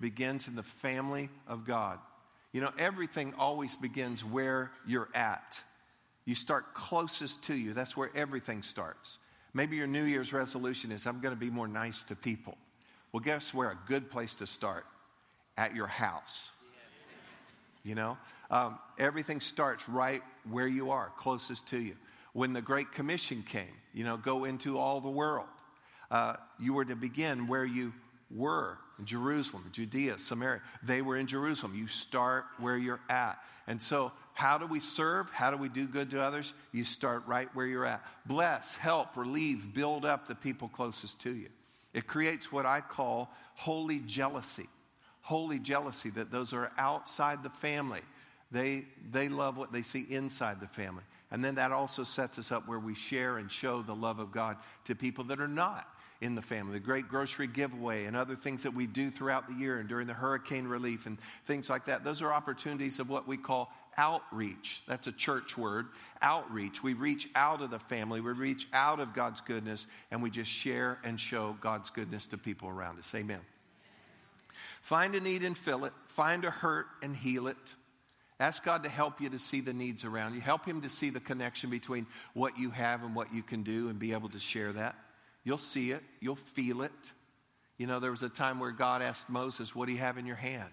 begins 0.00 0.46
in 0.46 0.54
the 0.54 0.62
family 0.62 1.28
of 1.48 1.66
God. 1.66 1.98
You 2.52 2.60
know, 2.60 2.70
everything 2.78 3.34
always 3.36 3.74
begins 3.74 4.24
where 4.24 4.70
you're 4.86 5.08
at. 5.12 5.60
You 6.24 6.36
start 6.36 6.72
closest 6.74 7.42
to 7.46 7.54
you. 7.56 7.72
That's 7.72 7.96
where 7.96 8.10
everything 8.14 8.62
starts. 8.62 9.18
Maybe 9.54 9.76
your 9.76 9.88
New 9.88 10.04
Year's 10.04 10.32
resolution 10.32 10.92
is 10.92 11.04
I'm 11.04 11.20
going 11.20 11.34
to 11.34 11.40
be 11.40 11.50
more 11.50 11.66
nice 11.66 12.04
to 12.04 12.14
people. 12.14 12.56
Well, 13.10 13.18
guess 13.18 13.52
where 13.52 13.72
a 13.72 13.78
good 13.88 14.08
place 14.08 14.36
to 14.36 14.46
start? 14.46 14.86
At 15.56 15.74
your 15.74 15.88
house. 15.88 16.50
You 17.82 17.96
know, 17.96 18.18
um, 18.52 18.78
everything 19.00 19.40
starts 19.40 19.88
right 19.88 20.22
where 20.48 20.68
you 20.68 20.92
are, 20.92 21.10
closest 21.18 21.66
to 21.70 21.80
you. 21.80 21.96
When 22.34 22.52
the 22.52 22.62
Great 22.62 22.92
Commission 22.92 23.42
came, 23.42 23.66
you 23.92 24.04
know, 24.04 24.16
go 24.16 24.44
into 24.44 24.78
all 24.78 25.00
the 25.00 25.10
world 25.10 25.48
uh, 26.12 26.36
you 26.60 26.74
were 26.74 26.84
to 26.84 26.94
begin 26.94 27.48
where 27.48 27.64
you 27.64 27.92
were 28.30 28.78
Jerusalem, 29.02 29.64
Judea, 29.72 30.18
Samaria. 30.18 30.60
They 30.82 31.02
were 31.02 31.16
in 31.16 31.26
Jerusalem. 31.26 31.74
You 31.74 31.88
start 31.88 32.44
where 32.58 32.76
you're 32.76 33.00
at. 33.08 33.38
And 33.66 33.80
so, 33.80 34.12
how 34.34 34.58
do 34.58 34.66
we 34.66 34.78
serve? 34.78 35.30
How 35.30 35.50
do 35.50 35.56
we 35.56 35.68
do 35.68 35.86
good 35.86 36.10
to 36.10 36.20
others? 36.20 36.52
You 36.70 36.84
start 36.84 37.22
right 37.26 37.48
where 37.54 37.66
you're 37.66 37.86
at. 37.86 38.04
Bless, 38.26 38.74
help, 38.74 39.16
relieve, 39.16 39.74
build 39.74 40.04
up 40.04 40.28
the 40.28 40.34
people 40.34 40.68
closest 40.68 41.20
to 41.20 41.32
you. 41.34 41.48
It 41.94 42.06
creates 42.06 42.52
what 42.52 42.66
I 42.66 42.80
call 42.80 43.30
holy 43.54 44.00
jealousy. 44.00 44.68
Holy 45.22 45.58
jealousy 45.58 46.10
that 46.10 46.30
those 46.30 46.52
are 46.52 46.72
outside 46.76 47.42
the 47.42 47.50
family. 47.50 48.00
They, 48.50 48.84
they 49.10 49.28
love 49.28 49.56
what 49.56 49.72
they 49.72 49.82
see 49.82 50.06
inside 50.08 50.60
the 50.60 50.66
family. 50.66 51.04
And 51.30 51.42
then 51.42 51.54
that 51.54 51.72
also 51.72 52.04
sets 52.04 52.38
us 52.38 52.52
up 52.52 52.68
where 52.68 52.78
we 52.78 52.94
share 52.94 53.38
and 53.38 53.50
show 53.50 53.80
the 53.80 53.94
love 53.94 54.18
of 54.18 54.32
God 54.32 54.58
to 54.84 54.94
people 54.94 55.24
that 55.24 55.40
are 55.40 55.48
not 55.48 55.86
in 56.22 56.36
the 56.36 56.42
family. 56.42 56.74
The 56.74 56.80
great 56.80 57.08
grocery 57.08 57.48
giveaway 57.48 58.04
and 58.04 58.16
other 58.16 58.36
things 58.36 58.62
that 58.62 58.72
we 58.72 58.86
do 58.86 59.10
throughout 59.10 59.48
the 59.48 59.54
year 59.54 59.78
and 59.78 59.88
during 59.88 60.06
the 60.06 60.14
hurricane 60.14 60.66
relief 60.66 61.06
and 61.06 61.18
things 61.46 61.68
like 61.68 61.86
that. 61.86 62.04
Those 62.04 62.22
are 62.22 62.32
opportunities 62.32 63.00
of 63.00 63.10
what 63.10 63.26
we 63.26 63.36
call 63.36 63.72
outreach. 63.98 64.82
That's 64.86 65.08
a 65.08 65.12
church 65.12 65.58
word. 65.58 65.88
Outreach. 66.22 66.82
We 66.82 66.94
reach 66.94 67.28
out 67.34 67.60
of 67.60 67.70
the 67.70 67.80
family, 67.80 68.20
we 68.20 68.32
reach 68.32 68.68
out 68.72 69.00
of 69.00 69.12
God's 69.12 69.40
goodness, 69.40 69.86
and 70.10 70.22
we 70.22 70.30
just 70.30 70.50
share 70.50 70.98
and 71.04 71.18
show 71.18 71.56
God's 71.60 71.90
goodness 71.90 72.26
to 72.28 72.38
people 72.38 72.68
around 72.68 73.00
us. 73.00 73.12
Amen. 73.14 73.40
Find 74.80 75.14
a 75.14 75.20
need 75.20 75.42
and 75.42 75.58
fill 75.58 75.84
it, 75.84 75.92
find 76.06 76.44
a 76.44 76.50
hurt 76.50 76.86
and 77.02 77.16
heal 77.16 77.48
it. 77.48 77.56
Ask 78.38 78.64
God 78.64 78.82
to 78.84 78.88
help 78.88 79.20
you 79.20 79.28
to 79.30 79.38
see 79.38 79.60
the 79.60 79.72
needs 79.72 80.04
around 80.04 80.34
you. 80.34 80.40
Help 80.40 80.64
Him 80.64 80.80
to 80.80 80.88
see 80.88 81.10
the 81.10 81.20
connection 81.20 81.70
between 81.70 82.06
what 82.34 82.58
you 82.58 82.70
have 82.70 83.04
and 83.04 83.14
what 83.14 83.32
you 83.32 83.42
can 83.42 83.62
do 83.62 83.88
and 83.88 83.98
be 83.98 84.12
able 84.12 84.28
to 84.30 84.40
share 84.40 84.72
that. 84.72 84.96
You'll 85.44 85.58
see 85.58 85.90
it, 85.90 86.02
you'll 86.20 86.36
feel 86.36 86.82
it. 86.82 86.92
You 87.78 87.86
know, 87.86 87.98
there 87.98 88.10
was 88.10 88.22
a 88.22 88.28
time 88.28 88.60
where 88.60 88.70
God 88.70 89.02
asked 89.02 89.28
Moses, 89.28 89.74
What 89.74 89.86
do 89.86 89.92
you 89.92 89.98
have 89.98 90.18
in 90.18 90.26
your 90.26 90.36
hand? 90.36 90.70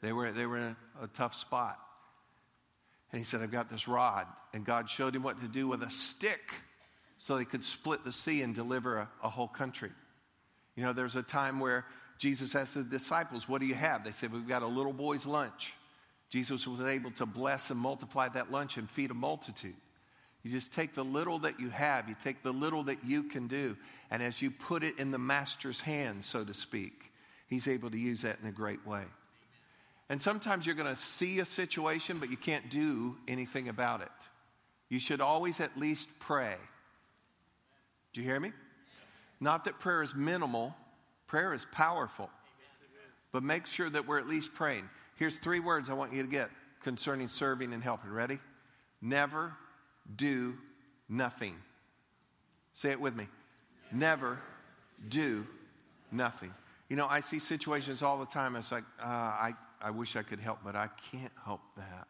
They 0.00 0.12
were, 0.12 0.30
they 0.32 0.44
were 0.46 0.58
in 0.58 0.76
a, 1.00 1.04
a 1.04 1.06
tough 1.08 1.34
spot. 1.34 1.78
And 3.10 3.18
he 3.18 3.24
said, 3.24 3.40
I've 3.40 3.52
got 3.52 3.70
this 3.70 3.88
rod. 3.88 4.26
And 4.52 4.64
God 4.64 4.90
showed 4.90 5.14
him 5.14 5.22
what 5.22 5.40
to 5.40 5.48
do 5.48 5.68
with 5.68 5.82
a 5.82 5.90
stick 5.90 6.52
so 7.16 7.36
they 7.36 7.44
could 7.44 7.64
split 7.64 8.04
the 8.04 8.12
sea 8.12 8.42
and 8.42 8.54
deliver 8.54 8.98
a, 8.98 9.08
a 9.22 9.28
whole 9.30 9.48
country. 9.48 9.90
You 10.76 10.82
know, 10.82 10.92
there's 10.92 11.16
a 11.16 11.22
time 11.22 11.60
where 11.60 11.86
Jesus 12.18 12.54
asked 12.54 12.74
the 12.74 12.84
disciples, 12.84 13.48
What 13.48 13.60
do 13.60 13.66
you 13.66 13.74
have? 13.74 14.04
They 14.04 14.10
said, 14.10 14.32
We've 14.32 14.48
got 14.48 14.62
a 14.62 14.66
little 14.66 14.92
boy's 14.92 15.24
lunch. 15.24 15.74
Jesus 16.28 16.66
was 16.66 16.80
able 16.80 17.12
to 17.12 17.26
bless 17.26 17.70
and 17.70 17.78
multiply 17.78 18.28
that 18.30 18.50
lunch 18.50 18.76
and 18.76 18.90
feed 18.90 19.10
a 19.10 19.14
multitude. 19.14 19.76
You 20.44 20.50
just 20.50 20.74
take 20.74 20.94
the 20.94 21.04
little 21.04 21.38
that 21.40 21.58
you 21.58 21.70
have, 21.70 22.06
you 22.06 22.14
take 22.22 22.42
the 22.42 22.52
little 22.52 22.84
that 22.84 23.02
you 23.02 23.22
can 23.22 23.48
do, 23.48 23.76
and 24.10 24.22
as 24.22 24.42
you 24.42 24.50
put 24.50 24.84
it 24.84 24.98
in 24.98 25.10
the 25.10 25.18
master's 25.18 25.80
hands, 25.80 26.26
so 26.26 26.44
to 26.44 26.52
speak, 26.52 27.10
he's 27.48 27.66
able 27.66 27.90
to 27.90 27.98
use 27.98 28.20
that 28.22 28.38
in 28.42 28.46
a 28.46 28.52
great 28.52 28.86
way. 28.86 29.04
And 30.10 30.20
sometimes 30.20 30.66
you're 30.66 30.74
going 30.74 30.94
to 30.94 31.00
see 31.00 31.38
a 31.38 31.46
situation, 31.46 32.18
but 32.18 32.30
you 32.30 32.36
can't 32.36 32.68
do 32.68 33.16
anything 33.26 33.70
about 33.70 34.02
it. 34.02 34.10
You 34.90 35.00
should 35.00 35.22
always 35.22 35.60
at 35.60 35.78
least 35.78 36.10
pray. 36.20 36.56
Do 38.12 38.20
you 38.20 38.26
hear 38.26 38.38
me? 38.38 38.52
Not 39.40 39.64
that 39.64 39.78
prayer 39.78 40.02
is 40.02 40.14
minimal, 40.14 40.76
prayer 41.26 41.54
is 41.54 41.66
powerful. 41.72 42.28
But 43.32 43.42
make 43.42 43.66
sure 43.66 43.88
that 43.88 44.06
we're 44.06 44.18
at 44.18 44.28
least 44.28 44.52
praying. 44.52 44.88
Here's 45.16 45.38
three 45.38 45.58
words 45.58 45.88
I 45.88 45.94
want 45.94 46.12
you 46.12 46.22
to 46.22 46.28
get 46.28 46.50
concerning 46.82 47.28
serving 47.28 47.72
and 47.72 47.82
helping. 47.82 48.10
Ready? 48.10 48.38
Never 49.00 49.54
do 50.16 50.56
nothing. 51.08 51.56
Say 52.72 52.90
it 52.90 53.00
with 53.00 53.14
me. 53.14 53.28
Never 53.92 54.38
do 55.08 55.46
nothing. 56.10 56.52
You 56.88 56.96
know, 56.96 57.06
I 57.08 57.20
see 57.20 57.38
situations 57.38 58.02
all 58.02 58.18
the 58.18 58.26
time. 58.26 58.56
It's 58.56 58.72
like, 58.72 58.84
uh, 59.00 59.06
I, 59.06 59.52
I 59.80 59.90
wish 59.90 60.16
I 60.16 60.22
could 60.22 60.40
help, 60.40 60.58
but 60.64 60.76
I 60.76 60.88
can't 61.12 61.32
help 61.44 61.60
that. 61.76 62.06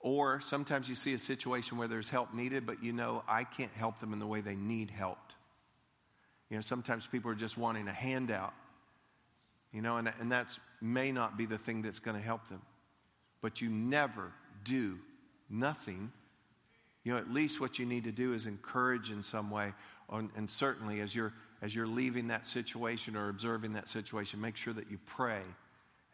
Or 0.00 0.40
sometimes 0.40 0.88
you 0.88 0.94
see 0.94 1.14
a 1.14 1.18
situation 1.18 1.76
where 1.76 1.88
there's 1.88 2.08
help 2.08 2.32
needed, 2.32 2.66
but 2.66 2.82
you 2.82 2.92
know, 2.92 3.24
I 3.28 3.44
can't 3.44 3.72
help 3.72 4.00
them 4.00 4.12
in 4.12 4.18
the 4.18 4.26
way 4.26 4.40
they 4.40 4.54
need 4.54 4.90
help. 4.90 5.18
You 6.50 6.56
know, 6.56 6.60
sometimes 6.60 7.06
people 7.06 7.30
are 7.30 7.36
just 7.36 7.58
wanting 7.58 7.88
a 7.88 7.92
handout, 7.92 8.54
you 9.72 9.82
know, 9.82 9.96
and, 9.96 10.10
and 10.20 10.32
that 10.32 10.56
may 10.80 11.12
not 11.12 11.36
be 11.36 11.46
the 11.46 11.58
thing 11.58 11.82
that's 11.82 11.98
going 11.98 12.16
to 12.16 12.22
help 12.22 12.48
them. 12.48 12.62
But 13.42 13.60
you 13.60 13.68
never 13.68 14.32
do 14.64 14.98
nothing 15.50 16.12
you 17.04 17.12
know, 17.12 17.18
at 17.18 17.30
least 17.30 17.60
what 17.60 17.78
you 17.78 17.86
need 17.86 18.04
to 18.04 18.12
do 18.12 18.32
is 18.32 18.46
encourage 18.46 19.10
in 19.10 19.22
some 19.22 19.50
way. 19.50 19.72
And 20.10 20.48
certainly, 20.50 21.00
as 21.00 21.14
you're, 21.14 21.32
as 21.62 21.74
you're 21.74 21.86
leaving 21.86 22.28
that 22.28 22.46
situation 22.46 23.16
or 23.16 23.28
observing 23.28 23.72
that 23.74 23.88
situation, 23.88 24.40
make 24.40 24.56
sure 24.56 24.72
that 24.72 24.90
you 24.90 24.98
pray 25.06 25.40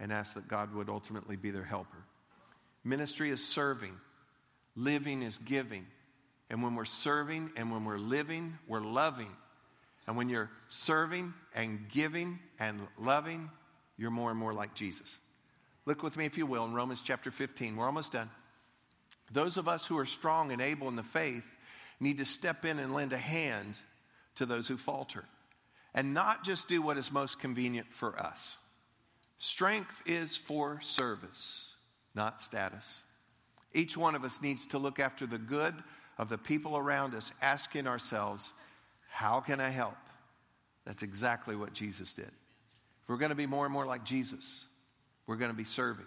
and 0.00 0.12
ask 0.12 0.34
that 0.34 0.48
God 0.48 0.74
would 0.74 0.88
ultimately 0.88 1.36
be 1.36 1.50
their 1.50 1.64
helper. 1.64 2.04
Ministry 2.84 3.30
is 3.30 3.42
serving, 3.42 3.94
living 4.76 5.22
is 5.22 5.38
giving. 5.38 5.86
And 6.50 6.62
when 6.62 6.74
we're 6.74 6.84
serving 6.84 7.50
and 7.56 7.72
when 7.72 7.84
we're 7.84 7.98
living, 7.98 8.58
we're 8.68 8.80
loving. 8.80 9.30
And 10.06 10.16
when 10.16 10.28
you're 10.28 10.50
serving 10.68 11.32
and 11.54 11.88
giving 11.90 12.38
and 12.58 12.80
loving, 12.98 13.50
you're 13.96 14.10
more 14.10 14.30
and 14.30 14.38
more 14.38 14.52
like 14.52 14.74
Jesus. 14.74 15.18
Look 15.86 16.02
with 16.02 16.16
me, 16.16 16.26
if 16.26 16.36
you 16.36 16.46
will, 16.46 16.64
in 16.66 16.74
Romans 16.74 17.00
chapter 17.02 17.30
15. 17.30 17.76
We're 17.76 17.86
almost 17.86 18.12
done. 18.12 18.30
Those 19.34 19.56
of 19.56 19.66
us 19.66 19.84
who 19.84 19.98
are 19.98 20.06
strong 20.06 20.52
and 20.52 20.62
able 20.62 20.88
in 20.88 20.94
the 20.94 21.02
faith 21.02 21.56
need 21.98 22.18
to 22.18 22.24
step 22.24 22.64
in 22.64 22.78
and 22.78 22.94
lend 22.94 23.12
a 23.12 23.18
hand 23.18 23.74
to 24.36 24.46
those 24.46 24.68
who 24.68 24.76
falter 24.76 25.24
and 25.92 26.14
not 26.14 26.44
just 26.44 26.68
do 26.68 26.80
what 26.80 26.96
is 26.96 27.10
most 27.10 27.40
convenient 27.40 27.92
for 27.92 28.16
us. 28.18 28.56
Strength 29.38 30.02
is 30.06 30.36
for 30.36 30.80
service, 30.80 31.74
not 32.14 32.40
status. 32.40 33.02
Each 33.72 33.96
one 33.96 34.14
of 34.14 34.22
us 34.22 34.40
needs 34.40 34.66
to 34.66 34.78
look 34.78 35.00
after 35.00 35.26
the 35.26 35.38
good 35.38 35.74
of 36.16 36.28
the 36.28 36.38
people 36.38 36.76
around 36.76 37.12
us, 37.14 37.32
asking 37.42 37.88
ourselves, 37.88 38.52
How 39.08 39.40
can 39.40 39.58
I 39.58 39.70
help? 39.70 39.96
That's 40.86 41.02
exactly 41.02 41.56
what 41.56 41.72
Jesus 41.72 42.14
did. 42.14 42.26
If 42.26 43.08
we're 43.08 43.16
going 43.16 43.30
to 43.30 43.34
be 43.34 43.46
more 43.46 43.64
and 43.64 43.72
more 43.72 43.86
like 43.86 44.04
Jesus, 44.04 44.64
we're 45.26 45.36
going 45.36 45.50
to 45.50 45.56
be 45.56 45.64
serving. 45.64 46.06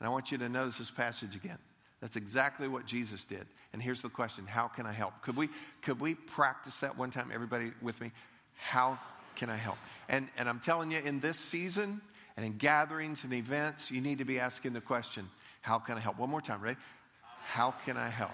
And 0.00 0.06
I 0.06 0.10
want 0.10 0.32
you 0.32 0.38
to 0.38 0.48
notice 0.48 0.78
this 0.78 0.90
passage 0.90 1.36
again. 1.36 1.58
That's 2.00 2.16
exactly 2.16 2.68
what 2.68 2.86
Jesus 2.86 3.24
did. 3.24 3.46
And 3.72 3.82
here's 3.82 4.02
the 4.02 4.08
question 4.08 4.46
How 4.46 4.68
can 4.68 4.86
I 4.86 4.92
help? 4.92 5.22
Could 5.22 5.36
we, 5.36 5.48
could 5.82 6.00
we 6.00 6.14
practice 6.14 6.80
that 6.80 6.96
one 6.96 7.10
time, 7.10 7.30
everybody 7.32 7.72
with 7.80 8.00
me? 8.00 8.12
How 8.54 8.98
can 9.34 9.50
I 9.50 9.56
help? 9.56 9.76
And, 10.08 10.28
and 10.38 10.48
I'm 10.48 10.60
telling 10.60 10.90
you, 10.90 10.98
in 10.98 11.20
this 11.20 11.38
season 11.38 12.00
and 12.36 12.44
in 12.44 12.56
gatherings 12.56 13.24
and 13.24 13.32
events, 13.34 13.90
you 13.90 14.00
need 14.00 14.18
to 14.18 14.24
be 14.24 14.38
asking 14.38 14.72
the 14.72 14.80
question 14.80 15.28
How 15.62 15.78
can 15.78 15.96
I 15.96 16.00
help? 16.00 16.18
One 16.18 16.30
more 16.30 16.42
time, 16.42 16.60
ready? 16.60 16.78
How 17.44 17.74
can 17.84 17.96
I 17.96 18.08
help? 18.08 18.32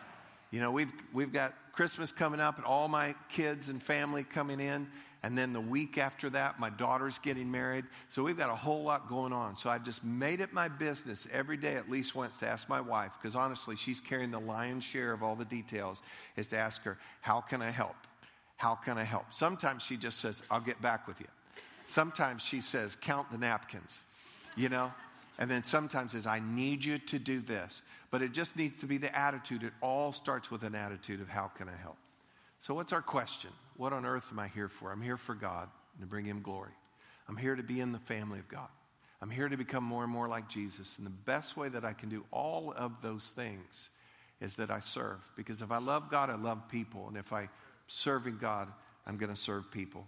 You 0.50 0.60
know, 0.60 0.70
we've, 0.70 0.92
we've 1.12 1.32
got 1.32 1.54
Christmas 1.72 2.12
coming 2.12 2.40
up 2.40 2.56
and 2.56 2.66
all 2.66 2.88
my 2.88 3.14
kids 3.30 3.68
and 3.68 3.82
family 3.82 4.24
coming 4.24 4.60
in. 4.60 4.88
And 5.24 5.38
then 5.38 5.52
the 5.52 5.60
week 5.60 5.98
after 5.98 6.28
that, 6.30 6.58
my 6.58 6.68
daughter's 6.68 7.18
getting 7.18 7.50
married. 7.50 7.84
So 8.10 8.24
we've 8.24 8.36
got 8.36 8.50
a 8.50 8.56
whole 8.56 8.82
lot 8.82 9.08
going 9.08 9.32
on. 9.32 9.54
So 9.54 9.70
I've 9.70 9.84
just 9.84 10.02
made 10.02 10.40
it 10.40 10.52
my 10.52 10.68
business 10.68 11.28
every 11.32 11.56
day, 11.56 11.76
at 11.76 11.88
least 11.88 12.16
once, 12.16 12.38
to 12.38 12.48
ask 12.48 12.68
my 12.68 12.80
wife, 12.80 13.12
because 13.20 13.36
honestly, 13.36 13.76
she's 13.76 14.00
carrying 14.00 14.32
the 14.32 14.40
lion's 14.40 14.82
share 14.82 15.12
of 15.12 15.22
all 15.22 15.36
the 15.36 15.44
details, 15.44 16.00
is 16.36 16.48
to 16.48 16.58
ask 16.58 16.82
her, 16.82 16.98
How 17.20 17.40
can 17.40 17.62
I 17.62 17.70
help? 17.70 17.94
How 18.56 18.74
can 18.74 18.98
I 18.98 19.04
help? 19.04 19.26
Sometimes 19.32 19.82
she 19.82 19.96
just 19.96 20.18
says, 20.18 20.42
I'll 20.50 20.60
get 20.60 20.82
back 20.82 21.06
with 21.06 21.20
you. 21.20 21.28
Sometimes 21.84 22.42
she 22.42 22.60
says, 22.60 22.96
Count 22.96 23.30
the 23.30 23.38
napkins, 23.38 24.02
you 24.56 24.68
know? 24.68 24.92
And 25.38 25.50
then 25.50 25.62
sometimes 25.62 26.12
says, 26.12 26.26
I 26.26 26.40
need 26.40 26.84
you 26.84 26.98
to 26.98 27.18
do 27.18 27.40
this. 27.40 27.82
But 28.10 28.22
it 28.22 28.32
just 28.32 28.56
needs 28.56 28.78
to 28.78 28.86
be 28.86 28.98
the 28.98 29.16
attitude. 29.16 29.62
It 29.62 29.72
all 29.80 30.12
starts 30.12 30.50
with 30.50 30.62
an 30.64 30.74
attitude 30.74 31.20
of 31.20 31.28
how 31.28 31.46
can 31.46 31.68
I 31.68 31.76
help? 31.76 31.96
So, 32.58 32.74
what's 32.74 32.92
our 32.92 33.02
question? 33.02 33.50
What 33.76 33.92
on 33.92 34.04
earth 34.04 34.28
am 34.30 34.38
I 34.38 34.48
here 34.48 34.68
for? 34.68 34.92
I'm 34.92 35.02
here 35.02 35.16
for 35.16 35.34
God 35.34 35.68
and 35.94 36.02
to 36.02 36.06
bring 36.06 36.24
Him 36.24 36.42
glory. 36.42 36.72
I'm 37.28 37.36
here 37.36 37.54
to 37.54 37.62
be 37.62 37.80
in 37.80 37.92
the 37.92 37.98
family 37.98 38.38
of 38.38 38.48
God. 38.48 38.68
I'm 39.20 39.30
here 39.30 39.48
to 39.48 39.56
become 39.56 39.84
more 39.84 40.02
and 40.02 40.12
more 40.12 40.28
like 40.28 40.48
Jesus. 40.48 40.98
And 40.98 41.06
the 41.06 41.10
best 41.10 41.56
way 41.56 41.68
that 41.68 41.84
I 41.84 41.92
can 41.92 42.08
do 42.08 42.24
all 42.32 42.72
of 42.76 43.00
those 43.02 43.30
things 43.30 43.90
is 44.40 44.56
that 44.56 44.70
I 44.70 44.80
serve. 44.80 45.20
Because 45.36 45.62
if 45.62 45.70
I 45.70 45.78
love 45.78 46.10
God, 46.10 46.28
I 46.28 46.34
love 46.34 46.68
people. 46.68 47.06
And 47.06 47.16
if 47.16 47.32
I'm 47.32 47.48
serving 47.86 48.38
God, 48.38 48.68
I'm 49.06 49.16
going 49.16 49.30
to 49.32 49.40
serve 49.40 49.70
people. 49.70 50.06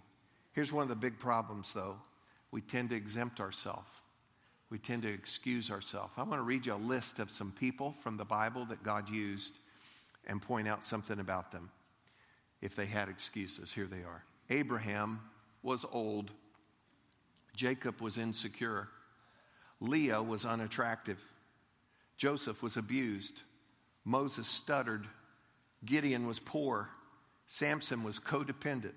Here's 0.51 0.73
one 0.73 0.83
of 0.83 0.89
the 0.89 0.95
big 0.95 1.17
problems, 1.17 1.71
though. 1.71 1.97
We 2.51 2.61
tend 2.61 2.89
to 2.89 2.95
exempt 2.95 3.39
ourselves. 3.39 3.89
We 4.69 4.79
tend 4.79 5.03
to 5.03 5.13
excuse 5.13 5.71
ourselves. 5.71 6.13
I 6.17 6.23
want 6.23 6.39
to 6.39 6.43
read 6.43 6.65
you 6.65 6.73
a 6.73 6.75
list 6.75 7.19
of 7.19 7.31
some 7.31 7.51
people 7.51 7.93
from 8.03 8.17
the 8.17 8.25
Bible 8.25 8.65
that 8.65 8.83
God 8.83 9.09
used 9.09 9.59
and 10.27 10.41
point 10.41 10.67
out 10.67 10.83
something 10.83 11.19
about 11.19 11.51
them 11.51 11.69
if 12.61 12.75
they 12.75 12.85
had 12.85 13.09
excuses. 13.09 13.71
Here 13.71 13.87
they 13.87 14.03
are 14.03 14.23
Abraham 14.49 15.21
was 15.63 15.85
old, 15.91 16.31
Jacob 17.55 18.01
was 18.01 18.17
insecure, 18.17 18.87
Leah 19.79 20.21
was 20.21 20.45
unattractive, 20.45 21.19
Joseph 22.17 22.61
was 22.61 22.77
abused, 22.77 23.41
Moses 24.03 24.47
stuttered, 24.47 25.07
Gideon 25.83 26.27
was 26.27 26.39
poor, 26.39 26.89
Samson 27.47 28.03
was 28.03 28.19
codependent, 28.19 28.93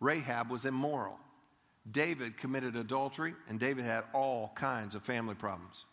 Rahab 0.00 0.50
was 0.50 0.64
immoral. 0.64 1.18
David 1.90 2.36
committed 2.36 2.74
adultery, 2.74 3.34
and 3.48 3.60
David 3.60 3.84
had 3.84 4.04
all 4.12 4.52
kinds 4.56 4.96
of 4.96 5.02
family 5.04 5.36
problems. 5.36 5.84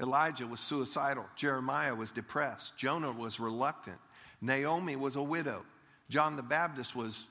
Elijah 0.00 0.46
was 0.46 0.60
suicidal. 0.60 1.24
Jeremiah 1.36 1.94
was 1.94 2.10
depressed. 2.10 2.76
Jonah 2.76 3.12
was 3.12 3.40
reluctant. 3.40 3.98
Naomi 4.40 4.96
was 4.96 5.16
a 5.16 5.22
widow. 5.22 5.64
John 6.08 6.36
the 6.36 6.42
Baptist 6.42 6.94
was, 6.94 7.26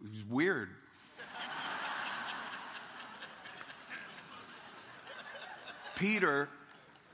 was 0.00 0.24
weird. 0.28 0.70
Peter, 5.96 6.48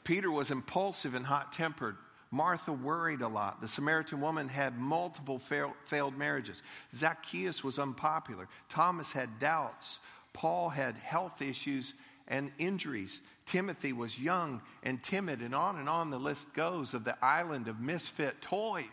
Peter 0.04 0.30
was 0.30 0.50
impulsive 0.50 1.14
and 1.14 1.26
hot 1.26 1.52
tempered. 1.52 1.96
Martha 2.30 2.72
worried 2.72 3.22
a 3.22 3.28
lot. 3.28 3.60
The 3.60 3.68
Samaritan 3.68 4.20
woman 4.20 4.48
had 4.48 4.78
multiple 4.78 5.38
fail, 5.38 5.74
failed 5.84 6.16
marriages. 6.16 6.62
Zacchaeus 6.94 7.64
was 7.64 7.78
unpopular. 7.78 8.48
Thomas 8.68 9.10
had 9.10 9.38
doubts. 9.38 9.98
Paul 10.32 10.68
had 10.68 10.96
health 10.96 11.42
issues 11.42 11.94
and 12.28 12.52
injuries. 12.58 13.20
Timothy 13.46 13.92
was 13.92 14.20
young 14.20 14.62
and 14.84 15.02
timid, 15.02 15.40
and 15.40 15.54
on 15.54 15.76
and 15.78 15.88
on 15.88 16.10
the 16.10 16.18
list 16.18 16.54
goes 16.54 16.94
of 16.94 17.02
the 17.02 17.16
island 17.22 17.66
of 17.66 17.80
misfit 17.80 18.40
toys. 18.40 18.84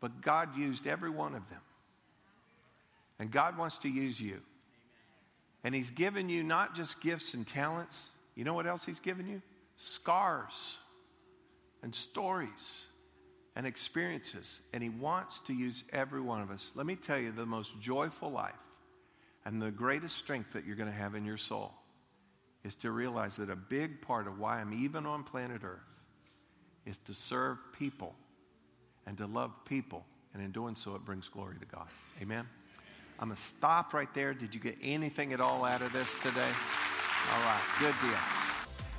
But 0.00 0.20
God 0.20 0.56
used 0.56 0.86
every 0.86 1.10
one 1.10 1.34
of 1.34 1.48
them. 1.48 1.60
And 3.18 3.30
God 3.30 3.56
wants 3.56 3.78
to 3.78 3.88
use 3.88 4.20
you. 4.20 4.40
And 5.64 5.74
He's 5.74 5.90
given 5.90 6.28
you 6.28 6.42
not 6.42 6.74
just 6.74 7.00
gifts 7.00 7.34
and 7.34 7.46
talents, 7.46 8.06
you 8.34 8.44
know 8.44 8.54
what 8.54 8.66
else 8.66 8.84
He's 8.84 9.00
given 9.00 9.26
you? 9.26 9.42
Scars 9.76 10.76
and 11.82 11.94
stories 11.94 12.84
and 13.56 13.66
experiences. 13.66 14.60
And 14.72 14.82
He 14.82 14.90
wants 14.90 15.40
to 15.40 15.54
use 15.54 15.82
every 15.92 16.20
one 16.20 16.42
of 16.42 16.50
us. 16.50 16.70
Let 16.74 16.86
me 16.86 16.94
tell 16.94 17.18
you 17.18 17.32
the 17.32 17.46
most 17.46 17.80
joyful 17.80 18.30
life 18.30 18.52
and 19.44 19.62
the 19.62 19.70
greatest 19.70 20.16
strength 20.16 20.52
that 20.52 20.66
you're 20.66 20.76
going 20.76 20.90
to 20.90 20.96
have 20.96 21.14
in 21.14 21.24
your 21.24 21.38
soul 21.38 21.72
is 22.64 22.74
to 22.74 22.90
realize 22.90 23.36
that 23.36 23.48
a 23.48 23.56
big 23.56 24.02
part 24.02 24.26
of 24.26 24.38
why 24.40 24.60
I'm 24.60 24.74
even 24.74 25.06
on 25.06 25.22
planet 25.22 25.62
Earth 25.64 25.78
is 26.84 26.98
to 26.98 27.14
serve 27.14 27.58
people 27.78 28.14
and 29.06 29.16
to 29.18 29.26
love 29.26 29.52
people. 29.64 30.04
And 30.34 30.42
in 30.42 30.50
doing 30.50 30.74
so, 30.74 30.94
it 30.94 31.04
brings 31.04 31.28
glory 31.28 31.56
to 31.58 31.66
God. 31.66 31.86
Amen? 32.20 32.46
I'm 33.18 33.28
going 33.28 33.36
to 33.36 33.42
stop 33.42 33.94
right 33.94 34.12
there. 34.12 34.34
Did 34.34 34.54
you 34.54 34.60
get 34.60 34.76
anything 34.82 35.32
at 35.32 35.40
all 35.40 35.64
out 35.64 35.80
of 35.80 35.92
this 35.92 36.12
today? 36.22 36.52
All 37.32 37.40
right, 37.40 37.62
good 37.80 37.94
deal. 38.02 38.18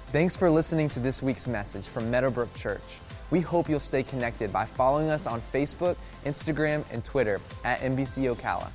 Thanks 0.08 0.36
for 0.36 0.50
listening 0.50 0.90
to 0.90 1.00
this 1.00 1.22
week's 1.22 1.48
message 1.48 1.86
from 1.86 2.10
Meadowbrook 2.10 2.54
Church. 2.56 2.82
We 3.30 3.42
hope 3.42 3.70
you'll 3.70 3.80
stay 3.80 4.04
connected 4.04 4.52
by 4.52 4.66
following 4.66 5.10
us 5.10 5.28
on 5.28 5.42
Facebook, 5.54 5.98
Instagram, 6.26 6.84
and 6.92 7.04
Twitter 7.04 7.42
at 7.64 7.80
MBC 7.82 8.34
Ocala. 8.34 8.72